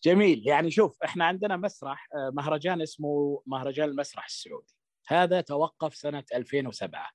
جميل 0.04 0.48
يعني 0.48 0.72
شوف 0.72 1.04
إحنا 1.04 1.26
عندنا 1.26 1.58
مسرح 1.58 2.08
آه، 2.16 2.32
مهرجان 2.34 2.82
اسمه 2.82 3.42
مهرجان 3.46 3.90
المسرح 3.90 4.26
السعودي 4.26 4.74
هذا 5.08 5.42
توقف 5.42 5.96
سنة 5.96 6.24
2007 6.36 7.10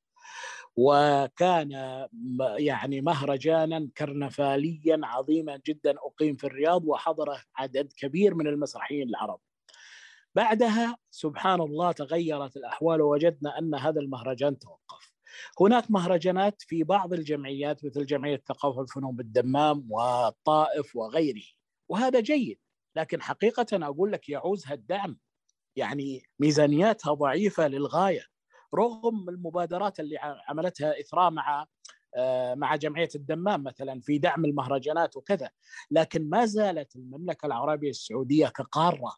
وكان 0.77 1.71
يعني 2.59 3.01
مهرجانا 3.01 3.89
كرنفاليا 3.97 5.01
عظيما 5.03 5.61
جدا 5.67 5.95
أقيم 5.99 6.37
في 6.37 6.45
الرياض 6.45 6.85
وحضره 6.85 7.43
عدد 7.57 7.93
كبير 7.97 8.35
من 8.35 8.47
المسرحيين 8.47 9.09
العرب. 9.09 9.41
بعدها 10.35 10.97
سبحان 11.11 11.61
الله 11.61 11.93
تغيرت 11.93 12.57
الأحوال 12.57 13.01
ووجدنا 13.01 13.59
أن 13.59 13.75
هذا 13.75 14.01
المهرجان 14.01 14.59
توقف. 14.59 15.12
هناك 15.61 15.91
مهرجانات 15.91 16.63
في 16.63 16.85
بعض 16.85 17.13
الجمعيات 17.13 17.85
مثل 17.85 18.07
جمعية 18.07 18.35
الثقافه 18.35 18.79
والفنون 18.79 19.17
بالدمام 19.17 19.87
والطائف 19.91 20.97
وغيره 20.97 21.45
وهذا 21.89 22.21
جيد 22.21 22.59
لكن 22.97 23.23
حقيقة 23.23 23.67
أقول 23.73 24.13
لك 24.13 24.29
يعوزها 24.29 24.75
الدعم 24.75 25.19
يعني 25.77 26.23
ميزانياتها 26.39 27.15
ضعيفة 27.15 27.69
للغاية 27.69 28.27
رغم 28.75 29.29
المبادرات 29.29 30.01
اللي 30.01 30.19
عملتها 30.49 31.01
إثراء 31.01 31.31
مع 31.31 31.67
آه، 32.17 32.55
مع 32.55 32.77
جمعية 32.77 33.09
الدمام 33.15 33.65
مثلا 33.65 34.01
في 34.01 34.19
دعم 34.19 34.45
المهرجانات 34.45 35.17
وكذا 35.17 35.51
لكن 35.91 36.31
ما 36.31 36.47
زالت 36.47 36.97
المملكة 36.97 37.47
العربية 37.47 37.91
السعودية 37.91 38.47
كقارة 38.47 39.17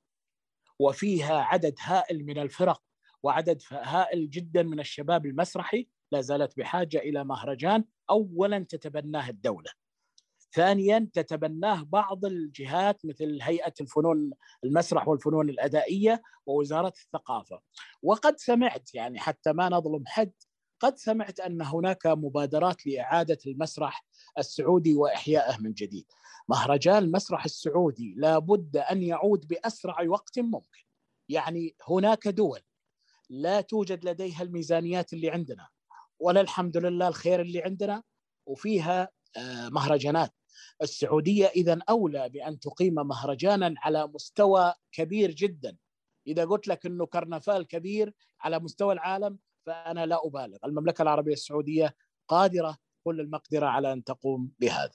وفيها 0.78 1.40
عدد 1.40 1.74
هائل 1.80 2.24
من 2.24 2.38
الفرق 2.38 2.82
وعدد 3.22 3.62
هائل 3.70 4.30
جدا 4.30 4.62
من 4.62 4.80
الشباب 4.80 5.26
المسرحي 5.26 5.88
لا 6.14 6.20
زالت 6.20 6.56
بحاجة 6.56 6.98
إلى 6.98 7.24
مهرجان 7.24 7.84
اولا 8.10 8.58
تتبناه 8.58 9.30
الدولة. 9.30 9.70
ثانيا 10.54 11.08
تتبناه 11.12 11.82
بعض 11.82 12.24
الجهات 12.24 13.06
مثل 13.06 13.38
هيئة 13.42 13.74
الفنون 13.80 14.30
المسرح 14.64 15.08
والفنون 15.08 15.50
الأدائية 15.50 16.22
ووزارة 16.46 16.92
الثقافة. 17.04 17.60
وقد 18.02 18.38
سمعت 18.38 18.94
يعني 18.94 19.18
حتى 19.18 19.52
ما 19.52 19.68
نظلم 19.68 20.04
حد 20.06 20.32
قد 20.80 20.96
سمعت 20.96 21.40
أن 21.40 21.62
هناك 21.62 22.06
مبادرات 22.06 22.86
لإعادة 22.86 23.38
المسرح 23.46 24.06
السعودي 24.38 24.94
وإحيائه 24.94 25.58
من 25.60 25.72
جديد. 25.72 26.06
مهرجان 26.48 26.98
المسرح 26.98 27.44
السعودي 27.44 28.14
لابد 28.16 28.76
أن 28.76 29.02
يعود 29.02 29.48
بأسرع 29.48 29.96
وقت 30.08 30.38
ممكن. 30.38 30.84
يعني 31.28 31.76
هناك 31.88 32.28
دول 32.28 32.60
لا 33.30 33.60
توجد 33.60 34.04
لديها 34.04 34.42
الميزانيات 34.42 35.12
اللي 35.12 35.30
عندنا. 35.30 35.68
ولا 36.20 36.40
الحمد 36.40 36.76
لله 36.76 37.08
الخير 37.08 37.40
اللي 37.40 37.62
عندنا 37.62 38.02
وفيها 38.46 39.08
آه، 39.36 39.68
مهرجانات. 39.68 40.34
السعودية 40.82 41.46
اذا 41.46 41.78
أولى 41.88 42.28
بأن 42.28 42.58
تقيم 42.60 42.94
مهرجانا 42.94 43.74
على 43.78 44.06
مستوى 44.06 44.74
كبير 44.92 45.30
جدا. 45.30 45.76
إذا 46.26 46.44
قلت 46.44 46.68
لك 46.68 46.86
إنه 46.86 47.06
كرنفال 47.06 47.66
كبير 47.66 48.14
على 48.40 48.58
مستوى 48.58 48.92
العالم 48.94 49.38
فأنا 49.66 50.06
لا 50.06 50.26
أبالغ. 50.26 50.58
المملكة 50.64 51.02
العربية 51.02 51.32
السعودية 51.32 51.96
قادرة 52.28 52.76
كل 53.04 53.20
المقدرة 53.20 53.66
على 53.66 53.92
أن 53.92 54.04
تقوم 54.04 54.50
بهذا. 54.58 54.92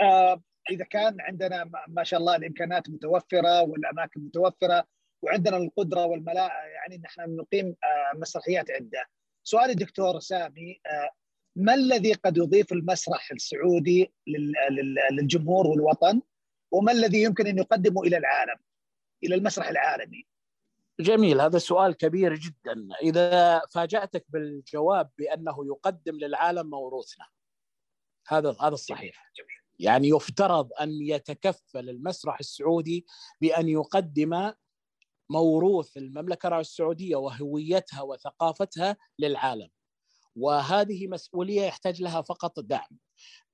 آه 0.00 0.42
إذا 0.70 0.84
كان 0.84 1.20
عندنا 1.20 1.70
ما 1.88 2.04
شاء 2.04 2.20
الله 2.20 2.36
الإمكانات 2.36 2.90
متوفرة 2.90 3.62
والأماكن 3.62 4.20
متوفرة 4.20 4.86
وعندنا 5.22 5.56
القدرة 5.56 6.04
والملاءه 6.06 6.64
يعني 6.66 6.98
نحن 6.98 7.36
نقيم 7.36 7.66
آه 7.66 8.18
مسرحيات 8.18 8.70
عدة. 8.70 9.10
سؤالي 9.42 9.74
دكتور 9.74 10.20
سامي 10.20 10.80
آه 10.86 11.10
ما 11.56 11.74
الذي 11.74 12.12
قد 12.12 12.36
يضيف 12.36 12.72
المسرح 12.72 13.30
السعودي 13.32 14.12
للجمهور 15.12 15.66
والوطن؟ 15.66 16.22
وما 16.70 16.92
الذي 16.92 17.22
يمكن 17.22 17.46
أن 17.46 17.58
يقدمه 17.58 18.02
إلى 18.02 18.16
العالم 18.16 18.56
إلى 19.24 19.34
المسرح 19.34 19.68
العالمي؟ 19.68 20.26
جميل 21.00 21.40
هذا 21.40 21.58
سؤال 21.58 21.96
كبير 21.96 22.34
جدا. 22.34 22.88
إذا 23.02 23.60
فاجأتك 23.70 24.24
بالجواب 24.28 25.10
بأنه 25.18 25.66
يقدم 25.66 26.16
للعالم 26.16 26.70
موروثنا 26.70 27.26
هذا 28.28 28.56
هذا 28.60 28.74
الصحيح. 28.74 29.32
يعني 29.78 30.08
يفترض 30.08 30.68
أن 30.80 30.90
يتكفل 31.02 31.88
المسرح 31.88 32.38
السعودي 32.40 33.06
بأن 33.40 33.68
يقدم 33.68 34.52
موروث 35.30 35.96
المملكة 35.96 36.60
السعودية 36.60 37.16
وهويتها 37.16 38.02
وثقافتها 38.02 38.96
للعالم. 39.18 39.68
وهذه 40.36 41.08
مسؤولية 41.08 41.62
يحتاج 41.62 42.02
لها 42.02 42.22
فقط 42.22 42.60
دعم. 42.60 42.98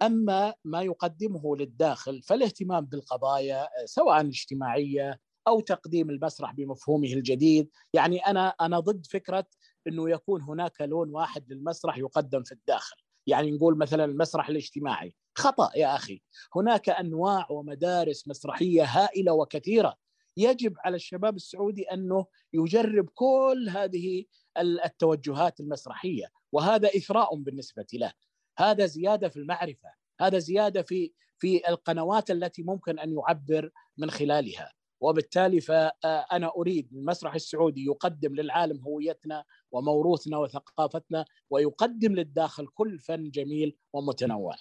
أما 0.02 0.54
ما 0.64 0.82
يقدمه 0.82 1.56
للداخل 1.56 2.22
فالاهتمام 2.22 2.84
بالقضايا 2.84 3.68
سواء 3.84 4.20
اجتماعية 4.20 5.20
أو 5.48 5.60
تقديم 5.60 6.10
المسرح 6.10 6.52
بمفهومه 6.52 7.08
الجديد، 7.08 7.70
يعني 7.92 8.18
أنا 8.18 8.48
أنا 8.48 8.80
ضد 8.80 9.06
فكرة 9.06 9.46
إنه 9.86 10.10
يكون 10.10 10.42
هناك 10.42 10.80
لون 10.80 11.10
واحد 11.10 11.52
للمسرح 11.52 11.98
يقدم 11.98 12.42
في 12.42 12.52
الداخل، 12.52 12.96
يعني 13.26 13.50
نقول 13.50 13.78
مثلا 13.78 14.04
المسرح 14.04 14.48
الاجتماعي، 14.48 15.14
خطأ 15.38 15.70
يا 15.76 15.94
أخي، 15.96 16.22
هناك 16.56 16.88
أنواع 16.88 17.46
ومدارس 17.50 18.28
مسرحية 18.28 18.84
هائلة 18.84 19.32
وكثيرة. 19.32 20.05
يجب 20.36 20.76
على 20.84 20.96
الشباب 20.96 21.36
السعودي 21.36 21.82
أنه 21.82 22.26
يجرب 22.52 23.08
كل 23.14 23.68
هذه 23.70 24.24
التوجهات 24.58 25.60
المسرحية 25.60 26.26
وهذا 26.52 26.88
إثراء 26.88 27.34
بالنسبة 27.34 27.86
له 27.94 28.12
هذا 28.58 28.86
زيادة 28.86 29.28
في 29.28 29.36
المعرفة 29.36 29.88
هذا 30.20 30.38
زيادة 30.38 30.82
في 30.82 31.12
في 31.38 31.68
القنوات 31.68 32.30
التي 32.30 32.62
ممكن 32.62 32.98
أن 32.98 33.12
يعبر 33.12 33.70
من 33.96 34.10
خلالها 34.10 34.72
وبالتالي 35.00 35.60
فانا 35.60 36.52
أريد 36.56 36.92
المسرح 36.92 37.34
السعودي 37.34 37.84
يقدم 37.84 38.34
للعالم 38.34 38.82
هويتنا 38.82 39.44
وموروثنا 39.72 40.38
وثقافتنا 40.38 41.24
ويقدم 41.50 42.14
للداخل 42.14 42.66
كل 42.66 42.98
فن 42.98 43.30
جميل 43.30 43.76
ومتنوع. 43.92 44.56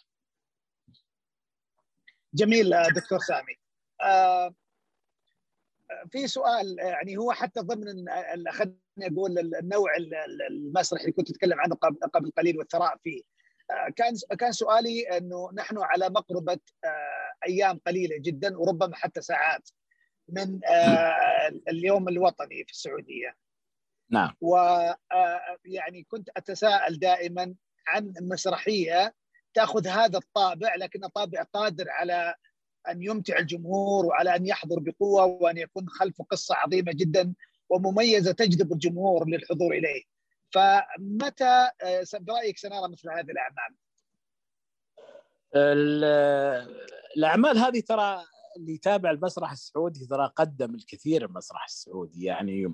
جميل 2.33 2.69
دكتور 2.95 3.19
سامي. 3.19 3.55
في 6.11 6.27
سؤال 6.27 6.75
يعني 6.79 7.17
هو 7.17 7.31
حتى 7.31 7.59
ضمن 7.59 8.05
خليني 8.51 8.77
أقول 9.01 9.39
النوع 9.39 9.89
المسرحي 10.49 11.03
اللي 11.03 11.13
كنت 11.13 11.29
اتكلم 11.29 11.59
عنه 11.59 11.75
قبل 12.13 12.31
قليل 12.37 12.57
والثراء 12.57 12.97
فيه. 13.03 13.21
كان 13.95 14.15
كان 14.39 14.51
سؤالي 14.51 15.17
إنه 15.17 15.49
نحن 15.53 15.77
على 15.77 16.09
مقربة 16.09 16.59
آه، 16.83 17.47
أيام 17.47 17.79
قليلة 17.87 18.17
جدا 18.19 18.57
وربما 18.57 18.95
حتى 18.95 19.21
ساعات 19.21 19.69
من 20.29 20.59
آه، 20.65 21.51
اليوم 21.69 22.09
الوطني 22.09 22.63
في 22.63 22.71
السعودية. 22.71 23.35
نعم. 24.11 24.35
و 24.41 24.57
آه، 24.57 25.57
يعني 25.65 26.03
كنت 26.03 26.29
أتساءل 26.37 26.99
دائما 26.99 27.55
عن 27.87 28.13
مسرحية 28.21 29.13
تأخذ 29.53 29.87
هذا 29.87 30.17
الطابع 30.17 30.75
لكن 30.75 31.07
طابع 31.07 31.43
قادر 31.43 31.89
على 31.89 32.35
أن 32.91 33.03
يمتع 33.03 33.39
الجمهور 33.39 34.05
وعلى 34.05 34.35
أن 34.35 34.45
يحضر 34.45 34.79
بقوة 34.79 35.25
وأن 35.25 35.57
يكون 35.57 35.89
خلفه 35.89 36.23
قصة 36.23 36.55
عظيمة 36.55 36.91
جدا 36.91 37.33
ومميزة 37.69 38.31
تجذب 38.31 38.73
الجمهور 38.73 39.29
للحضور 39.29 39.73
إليه. 39.73 40.03
فمتى 40.51 41.69
آه، 41.83 42.05
برأيك 42.19 42.57
سنرى 42.57 42.89
مثل 42.91 43.09
هذه 43.09 43.31
الأعمال؟ 43.31 43.75
الأعمال 47.17 47.57
هذه 47.57 47.79
ترى 47.79 48.23
اللي 48.57 48.73
يتابع 48.73 49.11
المسرح 49.11 49.51
السعودي 49.51 50.05
ترى 50.05 50.31
قدم 50.35 50.75
الكثير 50.75 51.25
المسرح 51.25 51.63
السعودي 51.63 52.23
يعني 52.23 52.73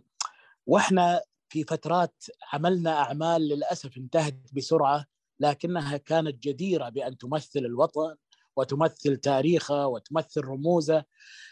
وإحنا 0.67 1.21
في 1.49 1.63
فترات 1.63 2.23
عملنا 2.53 2.99
أعمال 2.99 3.47
للأسف 3.47 3.97
انتهت 3.97 4.35
بسرعة 4.53 5.05
لكنها 5.39 5.97
كانت 5.97 6.43
جديرة 6.43 6.89
بأن 6.89 7.17
تمثل 7.17 7.59
الوطن 7.59 8.15
وتمثل 8.55 9.17
تاريخه 9.17 9.87
وتمثل 9.87 10.41
رموزه. 10.41 11.03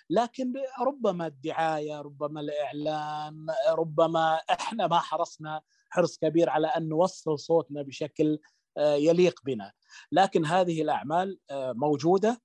لكن 0.09 0.53
ربما 0.81 1.27
الدعاية 1.27 2.01
ربما 2.01 2.41
الإعلام 2.41 3.45
ربما 3.69 4.35
إحنا 4.49 4.87
ما 4.87 4.99
حرصنا 4.99 5.61
حرص 5.89 6.17
كبير 6.17 6.49
على 6.49 6.67
أن 6.67 6.89
نوصل 6.89 7.39
صوتنا 7.39 7.81
بشكل 7.81 8.39
آه، 8.77 8.95
يليق 8.95 9.39
بنا. 9.45 9.71
لكن 10.11 10.45
هذه 10.45 10.81
الأعمال 10.81 11.39
آه، 11.51 11.73
موجودة 11.73 12.41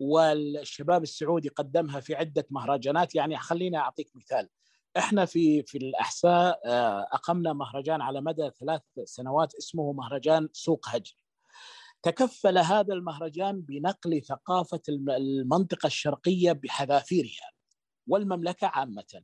والشباب 0.00 1.02
السعودي 1.02 1.48
قدمها 1.48 2.00
في 2.00 2.14
عدة 2.14 2.46
مهرجانات. 2.50 3.14
يعني 3.14 3.38
خليني 3.38 3.78
أعطيك 3.78 4.10
مثال. 4.14 4.48
إحنا 4.96 5.24
في 5.24 5.62
في 5.62 5.78
الأحساء 5.78 6.60
آه، 6.66 7.08
أقمنا 7.12 7.52
مهرجان 7.52 8.00
على 8.00 8.20
مدى 8.20 8.50
ثلاث 8.60 8.82
سنوات 9.04 9.54
اسمه 9.54 9.92
مهرجان 9.92 10.48
سوق 10.52 10.88
هجر. 10.88 11.25
تكفل 12.06 12.58
هذا 12.58 12.94
المهرجان 12.94 13.60
بنقل 13.60 14.22
ثقافة 14.22 14.80
المنطقة 14.88 15.86
الشرقية 15.86 16.52
بحذافيرها 16.52 17.50
والمملكة 18.06 18.66
عامة. 18.66 19.22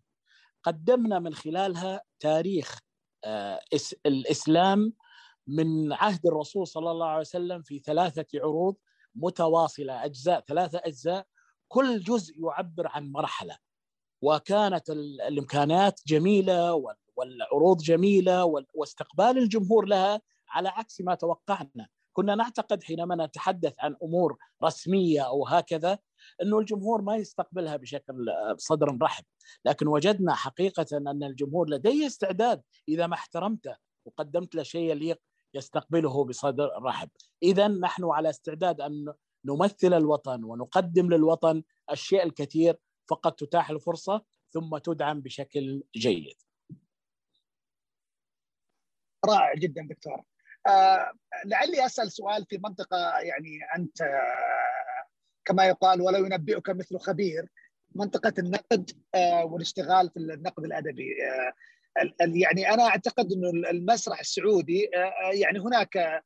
قدمنا 0.62 1.18
من 1.18 1.34
خلالها 1.34 2.02
تاريخ 2.20 2.78
آه، 3.24 3.60
الإسلام 4.06 4.92
من 5.46 5.92
عهد 5.92 6.26
الرسول 6.26 6.66
صلى 6.66 6.90
الله 6.90 7.06
عليه 7.06 7.20
وسلم 7.20 7.62
في 7.62 7.78
ثلاثة 7.78 8.26
عروض 8.34 8.76
متواصلة 9.14 10.04
أجزاء 10.04 10.40
ثلاثة 10.40 10.80
أجزاء 10.84 11.26
كل 11.68 12.00
جزء 12.00 12.34
يعبر 12.40 12.88
عن 12.88 13.12
مرحلة 13.12 13.58
وكانت 14.22 14.90
الإمكانات 14.90 16.00
جميلة 16.06 16.82
والعروض 17.16 17.82
جميلة 17.82 18.64
واستقبال 18.74 19.38
الجمهور 19.38 19.86
لها 19.86 20.20
على 20.48 20.68
عكس 20.68 21.00
ما 21.00 21.14
توقعنا 21.14 21.88
كنا 22.12 22.34
نعتقد 22.34 22.82
حينما 22.82 23.26
نتحدث 23.26 23.74
عن 23.78 23.96
أمور 24.02 24.38
رسمية 24.64 25.26
أو 25.26 25.46
هكذا 25.46 25.98
أنه 26.42 26.58
الجمهور 26.58 27.02
ما 27.02 27.16
يستقبلها 27.16 27.76
بشكل 27.76 28.26
بصدر 28.56 28.98
رحب. 29.02 29.24
لكن 29.64 29.86
وجدنا 29.86 30.34
حقيقة 30.34 30.86
أن 30.96 31.22
الجمهور 31.22 31.70
لديه 31.70 32.06
استعداد 32.06 32.62
إذا 32.88 33.06
ما 33.06 33.14
احترمته 33.14 33.76
وقدمت 34.04 34.54
له 34.54 34.62
شيء 34.62 34.90
يليق 34.90 35.20
يستقبله 35.54 36.24
بصدر 36.24 36.82
رحب. 36.82 37.10
إذا 37.42 37.68
نحن 37.68 38.04
على 38.04 38.30
استعداد 38.30 38.80
أن 38.80 39.14
نمثل 39.44 39.94
الوطن 39.94 40.44
ونقدم 40.44 41.10
للوطن 41.12 41.62
الشيء 41.90 42.22
الكثير 42.22 42.78
فقط 43.08 43.38
تتاح 43.40 43.70
الفرصة 43.70 44.22
ثم 44.50 44.78
تدعم 44.78 45.20
بشكل 45.20 45.82
جيد. 45.96 46.36
رائع 49.26 49.54
جدا 49.54 49.86
دكتور. 49.90 50.12
آه 50.12 50.31
لعلي 51.44 51.86
أسأل 51.86 52.12
سؤال 52.12 52.46
في 52.50 52.58
منطقة 52.64 53.18
يعني 53.18 53.58
أنت 53.76 54.02
آه 54.02 55.06
كما 55.44 55.66
يقال 55.66 56.00
ولو 56.00 56.24
ينبئك 56.24 56.70
مثل 56.70 56.98
خبير 56.98 57.48
منطقة 57.94 58.32
النقد 58.38 58.90
آه 59.14 59.44
والاشتغال 59.44 60.10
في 60.10 60.16
النقد 60.16 60.64
الأدبي. 60.64 61.08
آه 61.24 61.52
يعني 62.20 62.70
أنا 62.74 62.82
أعتقد 62.82 63.32
إنه 63.32 63.70
المسرح 63.70 64.20
السعودي 64.20 64.90
آه, 64.96 64.98
آه، 64.98 65.32
يعني 65.32 65.58
هناك 65.58 65.96
آه، 65.96 66.22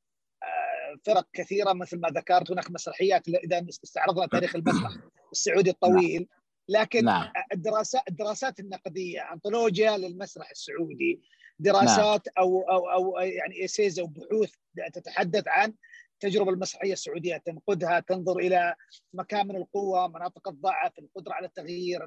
فرق 1.06 1.26
كثيرة 1.32 1.72
مثل 1.72 2.00
ما 2.00 2.08
ذكرت. 2.08 2.50
هناك 2.50 2.70
مسرحيات 2.70 3.28
إذا 3.28 3.66
استعرضنا 3.84 4.26
تاريخ 4.26 4.56
المسرح 4.56 4.90
السعودي 5.32 5.70
الطويل. 5.70 6.28
لكن 6.68 7.04
نعم. 7.04 7.32
الدراسات 7.52 8.02
الدراسات 8.08 8.60
النقدية 8.60 9.32
أنطولوجيا 9.32 9.96
للمسرح 9.96 10.50
السعودي 10.50 11.20
دراسات 11.58 12.26
نعم. 12.26 12.34
أو 12.38 12.60
أو 12.60 12.90
أو 12.90 13.18
يعني 13.18 13.62
ايسيز 13.62 13.98
أو 13.98 14.06
بحوث 14.06 14.52
تتحدث 14.92 15.48
عن 15.48 15.74
التجربة 16.12 16.50
المسرحية 16.50 16.92
السعودية 16.92 17.36
تنقدها 17.36 18.00
تنظر 18.00 18.38
إلى 18.38 18.74
مكامن 19.14 19.56
القوة 19.56 20.08
مناطق 20.08 20.48
الضعف 20.48 20.98
القدرة 20.98 21.32
على 21.32 21.46
التغيير 21.46 22.06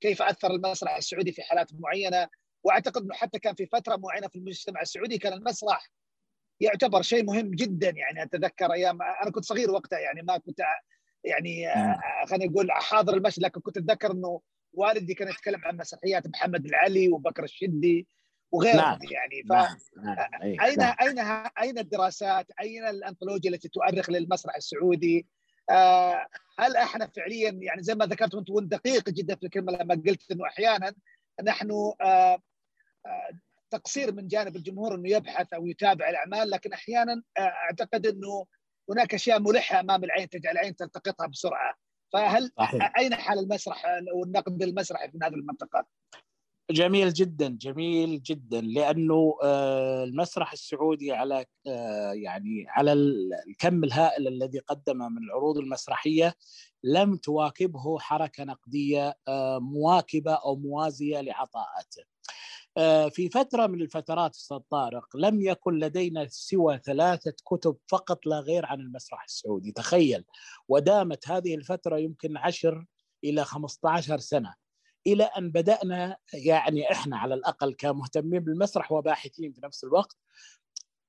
كيف 0.00 0.22
أثر 0.22 0.50
المسرح 0.50 0.96
السعودي 0.96 1.32
في 1.32 1.42
حالات 1.42 1.70
معينة 1.74 2.28
وأعتقد 2.64 3.02
إنه 3.02 3.14
حتى 3.14 3.38
كان 3.38 3.54
في 3.54 3.66
فترة 3.66 3.96
معينة 3.96 4.28
في 4.28 4.38
المجتمع 4.38 4.80
السعودي 4.80 5.18
كان 5.18 5.32
المسرح 5.32 5.90
يعتبر 6.60 7.02
شيء 7.02 7.24
مهم 7.24 7.50
جدا 7.50 7.90
يعني 7.90 8.22
أتذكر 8.22 8.72
أيام 8.72 9.02
أنا 9.02 9.30
كنت 9.30 9.44
صغير 9.44 9.70
وقتها 9.70 9.98
يعني 9.98 10.22
ما 10.22 10.38
كنت 10.38 10.60
يعني 11.26 11.66
نعم. 11.66 11.96
خلينا 12.26 12.46
نقول 12.46 12.72
حاضر 12.72 13.14
المشهد 13.14 13.42
لكن 13.42 13.60
كنت 13.60 13.76
أتذكر 13.76 14.12
إنه 14.12 14.40
والدي 14.72 15.14
كان 15.14 15.28
يتكلم 15.28 15.60
عن 15.64 15.76
مسرحيات 15.76 16.26
محمد 16.26 16.66
العلي 16.66 17.08
وبكر 17.08 17.44
الشدي 17.44 18.06
وغيرهم 18.52 18.76
نعم. 18.76 18.98
يعني 19.10 19.42
ف 19.48 19.52
نعم. 19.52 19.76
نعم. 19.96 20.60
أين 20.62 20.78
نعم. 20.78 20.96
أين 21.02 21.18
أين 21.62 21.78
الدراسات؟ 21.78 22.46
أين 22.60 22.86
الأنثولوجيا 22.86 23.50
التي 23.50 23.68
تؤرخ 23.68 24.10
للمسرح 24.10 24.56
السعودي؟ 24.56 25.26
آه 25.70 26.26
هل 26.58 26.76
إحنا 26.76 27.06
فعليا 27.06 27.50
يعني 27.50 27.82
زي 27.82 27.94
ما 27.94 28.06
ذكرت 28.06 28.50
وانت 28.50 28.70
دقيق 28.72 29.10
جدا 29.10 29.36
في 29.36 29.42
الكلمة 29.42 29.72
لما 29.72 30.02
قلت 30.06 30.30
إنه 30.30 30.46
أحيانا 30.46 30.94
نحن 31.44 31.70
آه 31.70 32.38
آه 33.06 33.30
تقصير 33.70 34.14
من 34.14 34.28
جانب 34.28 34.56
الجمهور 34.56 34.94
إنه 34.94 35.10
يبحث 35.10 35.52
أو 35.52 35.66
يتابع 35.66 36.08
الأعمال 36.08 36.50
لكن 36.50 36.72
أحيانا 36.72 37.22
آه 37.38 37.40
أعتقد 37.40 38.06
إنه 38.06 38.46
هناك 38.90 39.14
أشياء 39.14 39.40
ملحة 39.40 39.80
أمام 39.80 40.04
العين 40.04 40.28
تجعل 40.28 40.52
العين 40.52 40.76
تلتقطها 40.76 41.26
بسرعة 41.26 41.74
فهل 42.12 42.52
صحيح. 42.58 42.92
أين 42.98 43.14
حال 43.14 43.38
المسرح 43.38 43.84
والنقد 44.14 44.62
المسرحي 44.62 45.10
في 45.10 45.18
هذه 45.22 45.34
المنطقة؟ 45.34 45.86
جميل 46.70 47.12
جدا 47.12 47.48
جميل 47.60 48.22
جدا 48.22 48.60
لأنه 48.60 49.38
آه، 49.42 50.04
المسرح 50.04 50.52
السعودي 50.52 51.12
على 51.12 51.44
آه، 51.66 52.12
يعني 52.12 52.66
على 52.68 52.92
الكم 52.92 53.84
الهائل 53.84 54.28
الذي 54.28 54.58
قدمه 54.58 55.08
من 55.08 55.18
العروض 55.18 55.58
المسرحية 55.58 56.34
لم 56.84 57.16
تواكبه 57.16 57.98
حركة 57.98 58.44
نقدية 58.44 59.18
آه، 59.28 59.58
مواكبة 59.58 60.32
أو 60.34 60.56
موازية 60.56 61.20
لعطاءاته. 61.20 62.04
في 63.10 63.28
فترة 63.28 63.66
من 63.66 63.82
الفترات 63.82 64.34
أستاذ 64.34 64.58
طارق 64.58 65.16
لم 65.16 65.40
يكن 65.40 65.78
لدينا 65.78 66.26
سوى 66.30 66.80
ثلاثة 66.84 67.34
كتب 67.44 67.76
فقط 67.88 68.26
لا 68.26 68.40
غير 68.40 68.66
عن 68.66 68.80
المسرح 68.80 69.24
السعودي، 69.24 69.72
تخيل 69.72 70.24
ودامت 70.68 71.28
هذه 71.28 71.54
الفترة 71.54 71.98
يمكن 71.98 72.36
عشر 72.36 72.86
إلى 73.24 73.44
15 73.44 74.18
سنة 74.18 74.54
إلى 75.06 75.24
أن 75.24 75.50
بدأنا 75.50 76.16
يعني 76.34 76.92
إحنا 76.92 77.18
على 77.18 77.34
الأقل 77.34 77.74
كمهتمين 77.74 78.40
بالمسرح 78.40 78.92
وباحثين 78.92 79.52
في 79.52 79.60
نفس 79.64 79.84
الوقت 79.84 80.16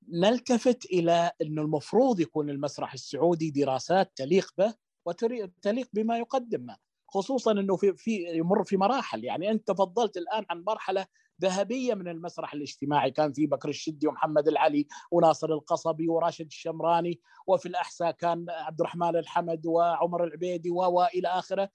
نلتفت 0.10 0.86
إلى 0.86 1.32
انه 1.42 1.62
المفروض 1.62 2.20
يكون 2.20 2.50
المسرح 2.50 2.94
السعودي 2.94 3.52
دراسات 3.52 4.12
تليق 4.16 4.52
به 4.58 4.74
وتليق 5.06 5.88
بما 5.94 6.18
يقدمه 6.18 6.78
خصوصا 7.10 7.52
إنه 7.52 7.76
في 7.76 7.94
في 7.94 8.38
يمر 8.38 8.64
في 8.64 8.78
مراحل. 8.78 9.24
يعني 9.24 9.52
أنت 9.52 9.68
تفضلت 9.68 10.18
الآن 10.18 10.46
عن 10.50 10.64
مرحلة 10.68 11.06
ذهبية 11.42 11.94
من 11.94 12.08
المسرح 12.08 12.54
الاجتماعي. 12.54 13.12
كان 13.12 13.34
في 13.34 13.48
بكر 13.48 13.70
الشدي 13.70 14.08
ومحمد 14.08 14.48
العلي 14.48 14.88
وناصر 15.12 15.54
القصبي 15.54 16.08
وراشد 16.08 16.46
الشمراني 16.46 17.20
وفي 17.48 17.68
الأحساء 17.68 18.12
كان 18.12 18.46
عبد 18.50 18.82
الرحمن 18.82 19.16
الحمد 19.16 19.66
وعمر 19.66 20.24
العبيدي 20.24 20.70
والى 20.70 21.28
آخره. 21.28 21.70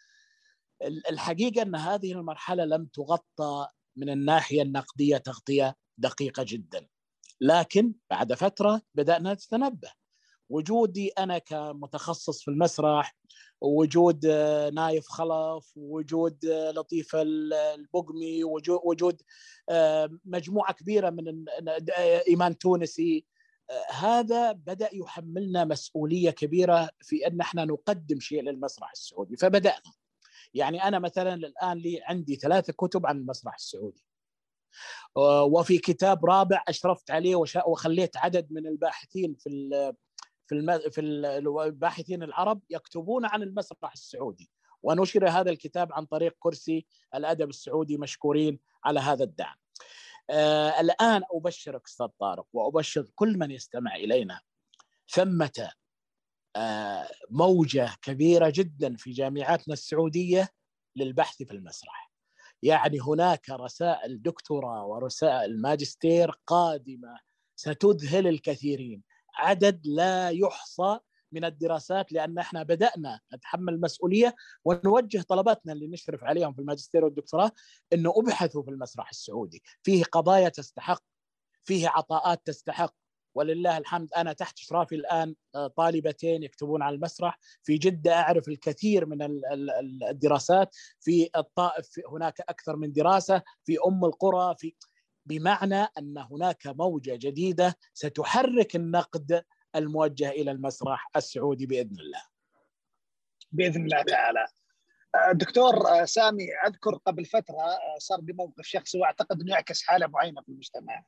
الحقيقة 0.83 1.62
أن 1.62 1.77
هذه 1.77 2.12
المرحلة 2.12 2.64
لم 2.64 2.85
تغطى 2.87 3.68
من 3.96 4.11
الناحية 4.11 4.62
النقدية 4.62 5.16
تغطية 5.16 5.77
دقيقة 5.98 6.44
جدا. 6.48 6.88
لكن 7.40 7.92
بعد 8.11 8.33
فترة 8.33 8.83
بدأنا 8.94 9.33
نتنبه. 9.33 10.02
وجودي 10.53 11.09
أنا 11.09 11.38
كمتخصص 11.38 12.43
في 12.43 12.49
المسرح 12.49 13.17
وجود 13.61 14.27
نايف 14.73 15.09
خلف 15.09 15.73
وجود 15.77 16.45
لطيف 16.45 17.17
البقمي 17.17 18.45
وجود 18.85 19.23
مجموعة 20.25 20.73
كبيرة 20.73 21.11
من 21.11 21.45
إيمان 22.29 22.59
تونسي. 22.59 23.25
هذا 23.91 24.53
بدأ 24.53 24.88
يحملنا 24.93 25.65
مسؤولية 25.65 26.31
كبيرة 26.31 26.91
في 27.01 27.27
أن 27.27 27.41
إحنا 27.41 27.65
نقدم 27.65 28.21
شيء 28.21 28.43
للمسرح 28.43 28.91
السعودي. 28.91 29.37
فبدأنا. 29.37 29.93
يعني 30.55 30.85
أنا 30.85 30.99
مثلا 30.99 31.35
الآن 31.35 31.79
لي 31.79 32.01
عندي 32.03 32.37
ثلاثة 32.37 32.73
كتب 32.73 33.07
عن 33.07 33.17
المسرح 33.17 33.55
السعودي. 33.55 34.05
وفي 35.47 35.79
كتاب 35.79 36.25
رابع 36.25 36.65
أشرفت 36.69 37.11
عليه 37.11 37.37
وخليت 37.67 38.17
عدد 38.17 38.53
من 38.53 38.67
الباحثين 38.67 39.35
في 39.35 39.49
في 40.53 40.59
الم... 40.59 40.91
في 40.91 41.01
الباحثين 41.67 42.23
العرب 42.23 42.61
يكتبون 42.71 43.25
عن 43.25 43.43
المسرح 43.43 43.93
السعودي 43.93 44.51
ونشر 44.83 45.29
هذا 45.29 45.51
الكتاب 45.51 45.93
عن 45.93 46.05
طريق 46.05 46.37
كرسي 46.38 46.87
الأدب 47.15 47.49
السعودي 47.49 47.99
مشكورين 47.99 48.59
على 48.85 49.01
هذا 49.01 49.25
الدعم. 49.25 49.57
آه 50.31 50.81
الآن 50.81 51.23
أبشرك 51.33 51.87
أستاذ 51.87 52.07
طارق 52.07 52.47
وأبشر 52.53 53.11
كل 53.15 53.38
من 53.38 53.51
يستمع 53.51 53.97
إلينا 53.97 54.41
ثمة 55.09 55.73
آه، 56.57 57.09
موجة 57.31 57.91
كبيرة 58.03 58.53
جدا 58.55 58.97
في 58.97 59.11
جامعاتنا 59.11 59.75
السعودية 59.75 60.49
للبحث 60.97 61.43
في 61.43 61.53
المسرح. 61.53 62.12
يعني 62.62 63.01
هناك 63.01 63.51
رسائل 63.51 64.23
دكتوراه 64.23 64.87
ورسائل 64.87 65.61
ماجستير 65.61 66.31
قادمة 66.47 67.19
ستذهل 67.57 68.27
الكثيرين، 68.27 69.03
عدد 69.35 69.87
لا 69.87 70.29
يحصى 70.29 70.99
من 71.33 71.45
الدراسات 71.45 72.12
لأن 72.12 72.38
إحنا 72.38 72.62
بدأنا 72.62 73.21
نتحمل 73.35 73.75
المسؤولية 73.75 74.35
ونوجه 74.64 75.23
طلباتنا 75.23 75.73
اللي 75.73 75.87
نشرف 75.87 76.25
عليهم 76.25 76.53
في 76.53 76.59
الماجستير 76.59 77.05
والدكتوراه 77.05 77.53
إنه 77.92 78.14
أبحثوا 78.16 78.62
في 78.62 78.71
المسرح 78.71 79.09
السعودي، 79.11 79.62
فيه 79.83 80.05
قضايا 80.05 80.49
تستحق، 80.49 81.03
فيه 81.62 81.88
عطاءات 81.88 82.47
تستحق، 82.47 82.95
ولله 83.35 83.79
الحمد 83.79 84.12
أنا 84.16 84.33
تحت 84.33 84.59
إشرافي 84.59 84.95
الآن 84.95 85.35
آه، 85.55 85.66
طالبتين 85.66 86.42
يكتبون 86.42 86.83
على 86.83 86.97
المسرح. 86.97 87.38
في 87.62 87.79
جدة 87.79 88.14
أعرف 88.14 88.49
الكثير 88.49 89.07
من 89.07 89.40
الدراسات. 90.11 90.77
في 91.01 91.31
الطائف 91.37 92.01
هناك 92.12 92.40
أكثر 92.40 92.77
من 92.77 92.92
دراسة. 92.92 93.42
في 93.64 93.77
أم 93.87 94.05
القرى 94.05 94.55
في 94.59 94.75
بمعنى 95.27 95.87
أن 95.99 96.19
هناك 96.19 96.67
موجة 96.67 97.17
جديدة 97.17 97.75
ستحرك 97.95 98.77
النقد 98.77 99.45
الموجه 99.77 100.31
إلى 100.31 100.51
المسرح 100.51 101.11
السعودي 101.17 101.67
بإذن 101.67 102.01
الله. 102.01 102.23
بإذن 103.53 103.85
الله 103.85 104.03
تعالى. 104.03 104.47
دكتور 105.33 106.05
سامي 106.05 106.47
أذكر 106.67 106.95
قبل 106.95 107.25
فترة 107.25 107.79
صار 107.99 108.21
لي 108.21 108.33
موقف 108.33 108.67
شخصي 108.67 108.99
وأعتقد 108.99 109.41
إنه 109.41 109.53
يعكس 109.53 109.83
حالة 109.83 110.07
معينة 110.07 110.43
في 110.43 110.49
المجتمع. 110.49 111.05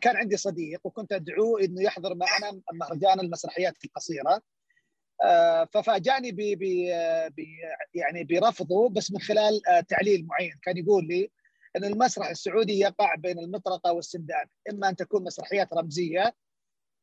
كان 0.00 0.16
عندي 0.16 0.36
صديق 0.36 0.80
وكنت 0.84 1.12
ادعوه 1.12 1.60
إنه 1.60 1.82
يحضر 1.82 2.14
معنا 2.14 2.60
مهرجان 2.72 3.20
المسرحيات 3.20 3.84
القصيرة. 3.84 4.42
ففاجأني 5.72 6.32
ب 6.32 6.62
يعني 7.94 8.24
برفضه 8.24 8.88
بس 8.88 9.12
من 9.12 9.20
خلال 9.20 9.60
تعليل 9.88 10.26
معين 10.26 10.58
كان 10.62 10.76
يقول 10.76 11.06
لي 11.06 11.30
أن 11.76 11.84
المسرح 11.84 12.28
السعودي 12.28 12.78
يقع 12.78 13.14
بين 13.14 13.38
المطرقة 13.38 13.92
والسندان، 13.92 14.46
إما 14.70 14.88
أن 14.88 14.96
تكون 14.96 15.24
مسرحيات 15.24 15.74
رمزية 15.74 16.34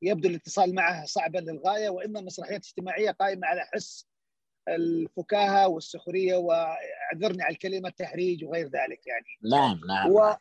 يبدو 0.01 0.29
الاتصال 0.29 0.75
معها 0.75 1.05
صعبا 1.05 1.39
للغاية 1.39 1.89
وإما 1.89 2.21
مسرحيات 2.21 2.65
اجتماعية 2.65 3.11
قائمة 3.11 3.47
على 3.47 3.61
حس 3.73 4.07
الفكاهة 4.69 5.67
والسخرية 5.67 6.35
وأعذرني 6.35 7.43
على 7.43 7.53
الكلمة 7.53 7.89
التهريج 7.89 8.45
وغير 8.45 8.65
ذلك 8.65 9.07
يعني. 9.07 9.25
نعم 9.51 9.79
نعم. 9.87 10.11
و... 10.11 10.35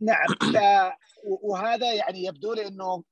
نعم. 0.00 0.26
وهذا 1.24 1.92
يعني 1.92 2.24
يبدو 2.24 2.54
لي 2.54 2.66
إنه 2.66 3.04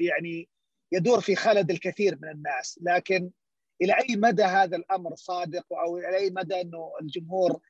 يعني 0.00 0.48
يدور 0.92 1.20
في 1.20 1.36
خلد 1.36 1.70
الكثير 1.70 2.18
من 2.22 2.28
الناس. 2.28 2.78
لكن 2.82 3.30
إلى 3.82 3.92
أي 3.92 4.16
مدى 4.16 4.42
هذا 4.42 4.76
الأمر 4.76 5.14
صادق 5.14 5.66
أو 5.72 5.98
إلى 5.98 6.16
أي 6.16 6.30
مدى 6.30 6.60
إنه 6.60 6.92
الجمهور 7.00 7.60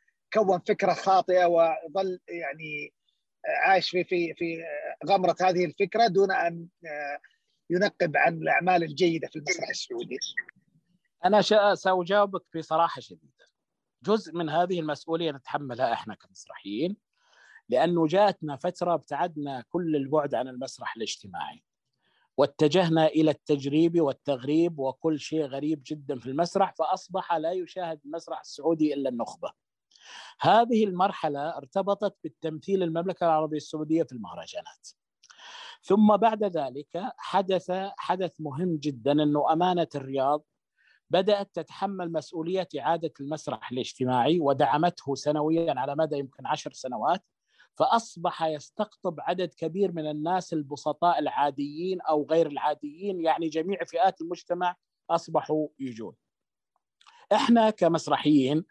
كون 0.44 0.58
فكرة 0.58 0.92
خاطئة 0.92 1.46
وظل 1.46 2.20
يعني 2.28 2.92
عايش 3.64 3.90
في 3.90 4.04
في 4.04 4.34
في 4.34 4.64
غمرة 5.06 5.36
هذه 5.40 5.64
الفكرة 5.64 6.06
دون 6.06 6.32
أن 6.32 6.66
ينقب 7.70 8.16
عن 8.16 8.42
الأعمال 8.42 8.82
الجيدة 8.82 9.28
في 9.28 9.36
المسرح 9.36 9.68
السعودي. 9.68 10.18
أنا 11.24 11.42
سأجاوبك 11.74 12.42
بصراحة 12.56 13.00
شديده. 13.00 13.46
جزء 14.02 14.32
من 14.32 14.48
هذه 14.48 14.80
المسؤولية 14.80 15.30
نتحملها 15.30 15.92
إحنا 15.92 16.14
كمسرحيين 16.14 16.96
لأنه 17.68 18.06
جاءتنا 18.06 18.56
فترة 18.56 18.94
ابتعدنا 18.94 19.64
كل 19.68 19.96
البعد 19.96 20.34
عن 20.34 20.48
المسرح 20.48 20.96
الاجتماعي. 20.96 21.62
واتجهنا 22.36 23.06
إلى 23.06 23.30
التجريب 23.30 24.00
والتغريب 24.00 24.78
وكل 24.78 25.20
شيء 25.20 25.42
غريب 25.42 25.82
جدا 25.86 26.18
في 26.18 26.26
المسرح 26.26 26.74
فأصبح 26.74 27.32
لا 27.32 27.52
يشاهد 27.52 28.00
المسرح 28.04 28.40
السعودي 28.40 28.94
إلا 28.94 29.10
النخبة. 29.10 29.65
هذه 30.40 30.84
المرحلة 30.84 31.56
ارتبطت 31.56 32.16
بالتمثيل 32.24 32.82
المملكه 32.82 33.24
العربية 33.24 33.56
السعودية 33.56 34.02
في 34.02 34.12
المهرجانات. 34.12 34.88
ثم 35.82 36.16
بعد 36.16 36.44
ذلك 36.44 37.12
حدث 37.16 37.70
حدث 37.96 38.40
مهم 38.40 38.76
جدا 38.76 39.12
إنه 39.12 39.52
أمانة 39.52 39.88
الرياض 39.94 40.44
بدأت 41.10 41.50
تتحمل 41.54 42.12
مسؤولية 42.12 42.68
إعادة 42.78 43.12
المسرح 43.20 43.72
الاجتماعي 43.72 44.40
ودعمته 44.40 45.14
سنويا 45.14 45.74
على 45.76 45.96
مدى 45.96 46.18
يمكن 46.18 46.46
عشر 46.46 46.72
سنوات 46.72 47.24
فأصبح 47.74 48.42
يستقطب 48.42 49.20
عدد 49.20 49.54
كبير 49.54 49.92
من 49.92 50.10
الناس 50.10 50.52
البسطاء 50.52 51.18
العاديين 51.18 52.00
أو 52.00 52.26
غير 52.30 52.46
العاديين 52.46 53.20
يعني 53.20 53.48
جميع 53.48 53.84
فئات 53.84 54.20
المجتمع 54.20 54.76
أصبحوا 55.10 55.68
يجون. 55.78 56.14
إحنا 57.32 57.70
كمسرحيين 57.70 58.64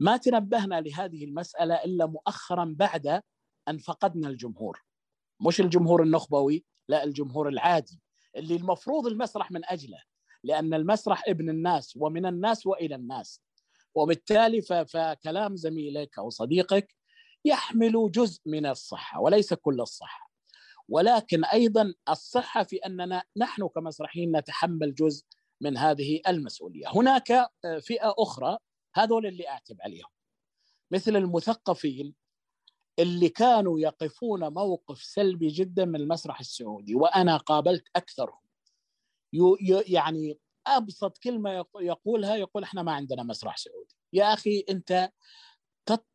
ما 0.00 0.16
تنبهنا 0.16 0.80
لهذه 0.80 1.24
المسألة 1.24 1.74
إلا 1.74 2.06
مؤخرا 2.06 2.74
بعد 2.78 3.22
أن 3.68 3.78
فقدنا 3.78 4.28
الجمهور. 4.28 4.84
مش 5.46 5.60
الجمهور 5.60 6.02
النخبوي 6.02 6.64
لا 6.88 7.04
الجمهور 7.04 7.48
العادي 7.48 8.00
اللي 8.36 8.56
المفروض 8.56 9.06
المسرح 9.06 9.50
من 9.50 9.60
أجله 9.64 10.02
لأن 10.44 10.74
المسرح 10.74 11.22
ابن 11.28 11.50
الناس 11.50 11.96
ومن 11.96 12.26
الناس 12.26 12.66
وإلى 12.66 12.94
الناس. 12.94 13.42
وبالتالي 13.94 14.62
فكلام 14.62 15.56
زميلك 15.56 16.18
أو 16.18 16.30
صديقك 16.30 16.94
يحمل 17.44 18.10
جزء 18.10 18.40
من 18.46 18.66
الصحة 18.66 19.20
وليس 19.20 19.54
كل 19.54 19.80
الصحة. 19.80 20.30
ولكن 20.88 21.44
أيضا 21.44 21.94
الصحة 22.08 22.62
في 22.62 22.76
أننا 22.76 23.22
نحن 23.36 23.68
كمسرحيين 23.68 24.36
نتحمل 24.36 24.94
جزء 24.94 25.24
من 25.60 25.76
هذه 25.76 26.20
المسؤولية. 26.28 26.86
هناك 26.88 27.48
فئة 27.80 28.14
أخرى 28.18 28.58
هذول 28.94 29.26
اللي 29.26 29.48
أعتب 29.48 29.76
عليهم. 29.80 30.10
مثل 30.90 31.16
المثقفين 31.16 32.14
اللي 32.98 33.28
كانوا 33.28 33.80
يقفون 33.80 34.52
موقف 34.52 35.02
سلبي 35.02 35.48
جدا 35.48 35.84
من 35.84 35.96
المسرح 35.96 36.40
السعودي 36.40 36.94
وأنا 36.94 37.36
قابلت 37.36 37.84
أكثرهم. 37.96 38.40
يعني 39.86 40.38
أبسط 40.66 41.18
كلمة 41.18 41.64
يقولها 41.80 42.36
يقول 42.36 42.62
إحنا 42.62 42.82
ما 42.82 42.92
عندنا 42.92 43.22
مسرح 43.22 43.56
سعودي. 43.56 43.96
يا 44.12 44.34
أخي 44.34 44.64
أنت 44.70 45.12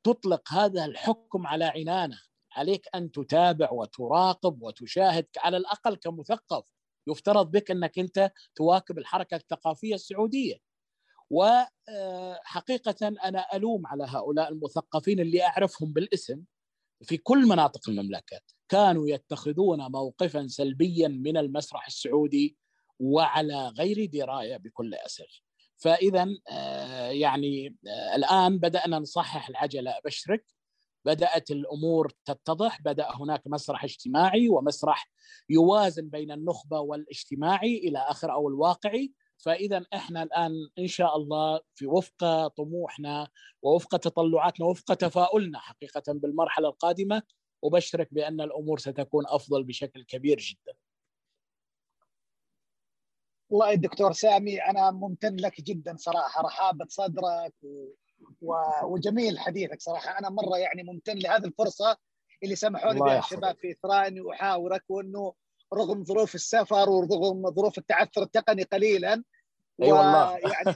تطلق 0.04 0.54
هذا 0.54 0.86
الحكم 0.86 1.48
على 1.48 1.66
عنانة. 1.66 2.20
عليك 2.56 2.88
أن 2.96 3.12
تتابع 3.12 3.72
وتراقب 3.72 4.62
وتشاهد 4.62 5.28
على 5.38 5.58
الأقل 5.58 5.96
كمثقف 5.96 6.74
يفترض 7.08 7.52
بك 7.52 7.72
أنك 7.72 8.00
أنت 8.00 8.32
تواكب 8.56 8.98
الحركة 8.98 9.36
الثقافية 9.36 9.96
السعودية. 9.96 10.65
وحقيقه 11.30 13.08
أنا 13.08 13.56
ألوم 13.56 13.88
على 13.88 14.06
هؤلاء 14.08 14.52
المثقفين 14.52 15.20
اللي 15.20 15.44
أعرفهم 15.44 15.94
بالاسم 15.94 16.44
في 17.04 17.18
كل 17.18 17.48
مناطق 17.48 17.90
المملكة. 17.90 18.40
كانوا 18.70 19.10
يتخذون 19.10 19.92
موقفا 19.92 20.48
سلبيا 20.48 21.08
من 21.08 21.38
المسرح 21.38 21.88
السعودي 21.88 22.58
وعلى 23.00 23.68
غير 23.68 24.06
دراية 24.06 24.58
بكل 24.58 24.94
اسف 24.94 25.42
فاذا 25.78 26.28
يعني 27.12 27.76
الآن 28.16 28.60
بدأنا 28.60 29.00
نصحح 29.00 29.50
العجلة. 29.50 29.98
ابشرك 29.98 30.46
بدأت 31.06 31.52
الأمور 31.52 32.12
تتضح. 32.26 32.82
بدأ 32.82 33.08
هناك 33.16 33.42
مسرح 33.48 33.84
اجتماعي 33.84 34.50
ومسرح 34.50 35.10
يوازن 35.50 36.10
بين 36.10 36.32
النخبة 36.32 36.80
والاجتماعي 36.80 37.78
إلى 37.78 38.00
آخر 38.00 38.32
أو 38.34 38.50
الواقعي. 38.50 39.14
فإذا 39.38 39.86
إحنا 39.94 40.24
الآن 40.24 40.70
إن 40.80 40.88
شاء 40.88 41.18
الله 41.18 41.62
في 41.76 41.88
وفق 41.88 42.48
طموحنا 42.48 43.28
ووفق 43.62 43.98
تطلعاتنا 43.98 44.66
وفق 44.66 44.94
تفاؤلنا 44.94 45.60
حقيقة 45.60 46.04
بالمرحلة 46.08 46.68
القادمة 46.68 47.24
أبشرك 47.64 48.14
بأن 48.14 48.42
الأمور 48.42 48.80
ستكون 48.80 49.24
أفضل 49.28 49.64
بشكل 49.64 50.04
كبير 50.04 50.38
جدا. 50.38 50.74
والله 53.50 53.74
الدكتور 53.74 54.12
سامي 54.12 54.62
أنا 54.62 54.92
ممتن 54.92 55.36
لك 55.36 55.62
جدا 55.62 55.96
صراحة 55.98 56.42
رحابه 56.42 56.86
صدرك 56.90 57.54
و... 57.64 57.88
و... 58.42 58.56
وجميل 58.84 59.40
حديثك 59.40 59.82
صراحة 59.82 60.20
أنا 60.20 60.30
مرة 60.30 60.58
يعني 60.58 60.84
ممتن 60.84 61.18
لهذه 61.18 61.46
الفرصة 61.46 61.98
اللي 62.44 62.56
سمحوا 62.56 62.94
لي 62.94 63.00
بها 63.00 63.20
الشباب 63.20 63.56
في 63.58 63.72
اثراء 63.72 64.08
اني 64.08 64.22
احاورك 64.32 64.84
وأنه 64.90 65.34
رغم 65.74 66.04
ظروف 66.04 66.36
السفر 66.36 66.90
ورغم 66.90 67.52
ظروف 67.52 67.78
التعثر 67.78 68.22
التقني 68.22 68.64
قليلا. 68.64 69.24
أي 69.84 69.92
والله. 69.92 70.38
يعني 70.38 70.76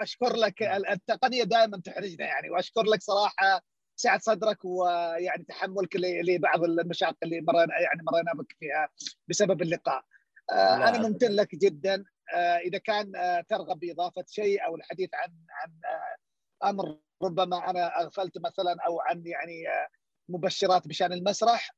أشكر 0.00 0.36
لك 0.36 0.62
التقنية 0.62 1.42
دائما 1.42 1.80
تحرجنا 1.84 2.26
يعني 2.26 2.50
وأشكر 2.50 2.82
لك 2.82 3.02
صراحة 3.02 3.62
سعه 3.96 4.18
صدرك 4.18 4.64
ويعني 4.64 5.44
تحملك 5.44 5.96
لبعض 5.96 6.64
المشاق 6.64 7.16
اللي 7.22 7.40
مرينا 7.40 7.80
يعني 7.80 8.02
مرينا 8.12 8.32
بك 8.34 8.56
فيها 8.58 8.88
بسبب 9.28 9.62
اللقاء. 9.62 10.04
أنا 10.52 10.98
ممتن 10.98 11.30
لك 11.30 11.54
جدا. 11.54 12.04
إذا 12.64 12.78
كان 12.78 13.12
ترغب 13.48 13.78
بإضافة 13.78 14.24
شيء 14.28 14.66
أو 14.66 14.76
الحديث 14.76 15.10
عن 15.14 15.32
عن 15.50 15.72
أمر 16.70 16.98
ربما 17.22 17.70
أنا 17.70 18.00
أغفلت 18.00 18.38
مثلا 18.38 18.76
أو 18.86 19.00
عن 19.00 19.22
يعني 19.26 19.64
مبشرات 20.28 20.88
بشأن 20.88 21.12
المسرح 21.12 21.70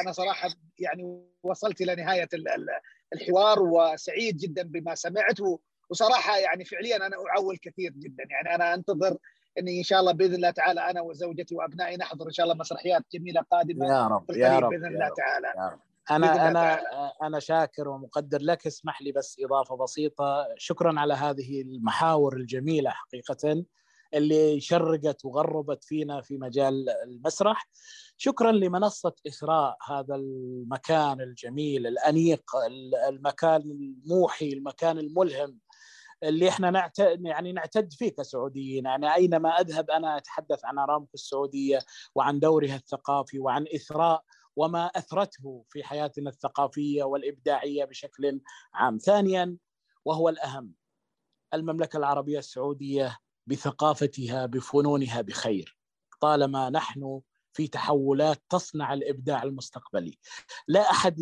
أنا 0.00 0.12
صراحة 0.12 0.48
يعني 0.78 1.22
وصلت 1.42 1.80
إلى 1.80 1.94
نهاية 1.94 2.28
الحوار 3.12 3.62
وسعيد 3.62 4.36
جدا 4.36 4.62
بما 4.62 4.94
سمعت 4.94 5.36
وصراحة 5.90 6.38
يعني 6.38 6.64
فعليا 6.64 6.96
أنا 6.96 7.16
أعول 7.36 7.56
كثير 7.56 7.92
جدا. 7.92 8.24
يعني 8.30 8.54
أنا 8.54 8.74
أنتظر 8.74 9.16
إني 9.58 9.78
إن 9.78 9.82
شاء 9.82 10.00
الله 10.00 10.12
بإذن 10.12 10.34
الله 10.34 10.50
تعالى 10.50 10.90
أنا 10.90 11.00
وزوجتي 11.00 11.54
وأبنائي 11.54 11.96
نحضر 11.96 12.26
إن 12.26 12.32
شاء 12.32 12.44
الله 12.44 12.56
مسرحيات 12.56 13.02
جميلة 13.12 13.40
قادمة 13.50 13.86
يا 13.86 14.06
رب 14.06 14.30
يا 14.30 14.58
رب 14.58 14.70
بإذن 14.70 14.82
يا 14.84 14.88
الله 14.88 15.06
رب 15.06 15.14
تعالى. 15.16 15.52
يا 15.56 15.68
رب. 15.68 15.80
أنا 16.10 16.48
أنا 16.48 16.80
أنا 17.22 17.38
شاكر 17.38 17.88
ومقدر 17.88 18.42
لك 18.42 18.66
اسمح 18.66 19.02
لي 19.02 19.12
بس 19.12 19.36
إضافة 19.44 19.76
بسيطة. 19.76 20.46
شكرا 20.56 21.00
على 21.00 21.14
هذه 21.14 21.62
المحاور 21.62 22.36
الجميلة 22.36 22.90
حقيقة. 22.90 23.64
اللي 24.14 24.60
شرقت 24.60 25.24
وغربت 25.24 25.84
فينا 25.84 26.20
في 26.22 26.38
مجال 26.38 26.90
المسرح 26.90 27.68
شكرا 28.16 28.52
لمنصة 28.52 29.12
إثراء 29.26 29.76
هذا 29.90 30.14
المكان 30.14 31.20
الجميل 31.20 31.86
الأنيق 31.86 32.42
المكان 33.08 33.60
الموحي 33.60 34.48
المكان 34.52 34.98
الملهم 34.98 35.58
اللي 36.22 36.48
إحنا 36.48 36.70
نعت... 36.70 36.98
يعني 36.98 37.52
نعتد 37.52 37.92
فيه 37.92 38.08
كسعوديين 38.08 38.84
يعني 38.84 39.14
أينما 39.14 39.50
أذهب 39.50 39.90
أنا 39.90 40.16
أتحدث 40.16 40.64
عن 40.64 40.78
أرامكو 40.78 41.10
السعودية 41.14 41.78
وعن 42.14 42.40
دورها 42.40 42.76
الثقافي 42.76 43.38
وعن 43.38 43.64
إثراء 43.74 44.22
وما 44.56 44.86
أثرته 44.86 45.64
في 45.68 45.84
حياتنا 45.84 46.30
الثقافية 46.30 47.04
والإبداعية 47.04 47.84
بشكل 47.84 48.40
عام. 48.74 48.98
ثانيا 48.98 49.56
وهو 50.04 50.28
الأهم 50.28 50.72
المملكة 51.54 51.96
العربية 51.96 52.38
السعودية 52.38 53.18
بثقافتها 53.48 54.46
بفنونها 54.46 55.20
بخير. 55.20 55.78
طالما 56.20 56.70
نحن 56.70 57.20
في 57.52 57.68
تحولات 57.68 58.42
تصنع 58.48 58.94
الإبداع 58.94 59.42
المستقبلي. 59.42 60.18
لا 60.68 60.90
أحد 60.90 61.16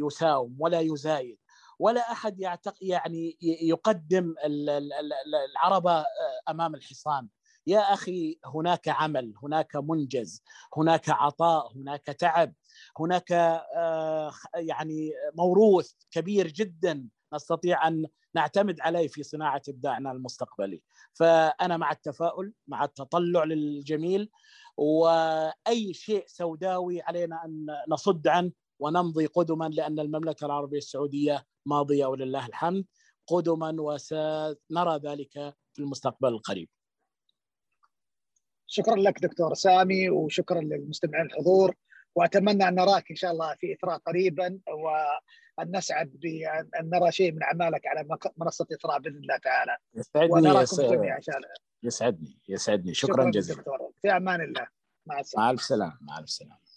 يساوم 0.00 0.56
ولا 0.58 0.80
يزايد 0.80 1.38
ولا 1.78 2.12
أحد 2.12 2.58
يعني 2.80 3.36
يقدم 3.42 4.34
العربه 5.54 6.04
أمام 6.48 6.74
الحصان. 6.74 7.28
يا 7.66 7.80
أخي 7.80 8.38
هناك 8.46 8.88
عمل 8.88 9.34
هناك 9.42 9.76
منجز 9.76 10.42
هناك 10.76 11.10
عطاء 11.10 11.72
هناك 11.76 12.02
تعب 12.06 12.54
هناك 13.00 13.32
آه، 13.32 14.32
يعني 14.54 15.12
موروث 15.34 15.92
كبير 16.10 16.46
جدا 16.46 17.08
نستطيع 17.34 17.88
أن 17.88 18.06
نعتمد 18.34 18.80
عليه 18.80 19.08
في 19.08 19.22
صناعة 19.22 19.62
إبداعنا 19.68 20.12
المستقبلي 20.12 20.82
فأنا 21.12 21.76
مع 21.76 21.92
التفاؤل 21.92 22.52
مع 22.68 22.84
التطلع 22.84 23.44
للجميل 23.44 24.30
وأي 24.76 25.94
شيء 25.94 26.24
سوداوي 26.26 27.02
علينا 27.02 27.44
أن 27.44 27.66
نصد 27.88 28.28
عنه 28.28 28.52
ونمضي 28.78 29.26
قدما 29.26 29.64
لأن 29.64 30.00
المملكة 30.00 30.44
العربية 30.46 30.78
السعودية 30.78 31.46
ماضية 31.66 32.06
ولله 32.06 32.46
الحمد 32.46 32.84
قدما 33.26 33.76
وسنرى 33.78 35.00
ذلك 35.04 35.32
في 35.72 35.78
المستقبل 35.78 36.28
القريب. 36.28 36.68
شكرا 38.66 38.96
لك 38.96 39.20
دكتور 39.20 39.54
سامي 39.54 40.10
وشكرا 40.10 40.60
للمستمعين 40.60 41.26
الحضور 41.26 41.74
وأتمنى 42.14 42.68
أن 42.68 42.74
نراك 42.74 43.10
إن 43.10 43.16
شاء 43.16 43.32
الله 43.32 43.54
في 43.54 43.72
إثراء 43.72 43.98
قريبا 43.98 44.60
وان 45.60 45.76
نسعد 45.76 46.16
بان 46.22 46.90
نرى 46.90 47.12
شيء 47.12 47.32
من 47.32 47.42
أعمالك 47.42 47.86
على 47.86 48.18
منصة 48.36 48.66
إثراء 48.72 48.98
بإذن 48.98 49.16
الله 49.16 49.36
تعالى. 49.36 49.76
يسعدني 49.94 50.40
جميعا 50.90 51.20
إن. 51.20 51.48
يسعدني 51.82 52.38
يسعدني 52.48 52.94
شكرا, 52.94 53.12
شكرا 53.12 53.30
جزيلا. 53.30 53.62
في 54.02 54.16
أمان 54.16 54.40
الله 54.40 54.66
مع 55.06 55.20
السلامة. 55.20 55.46
مع 55.46 55.50
الف 55.50 55.62
سلامه 55.62 55.98
مع 56.00 56.18
الف 56.18 56.30
سلامه. 56.30 56.69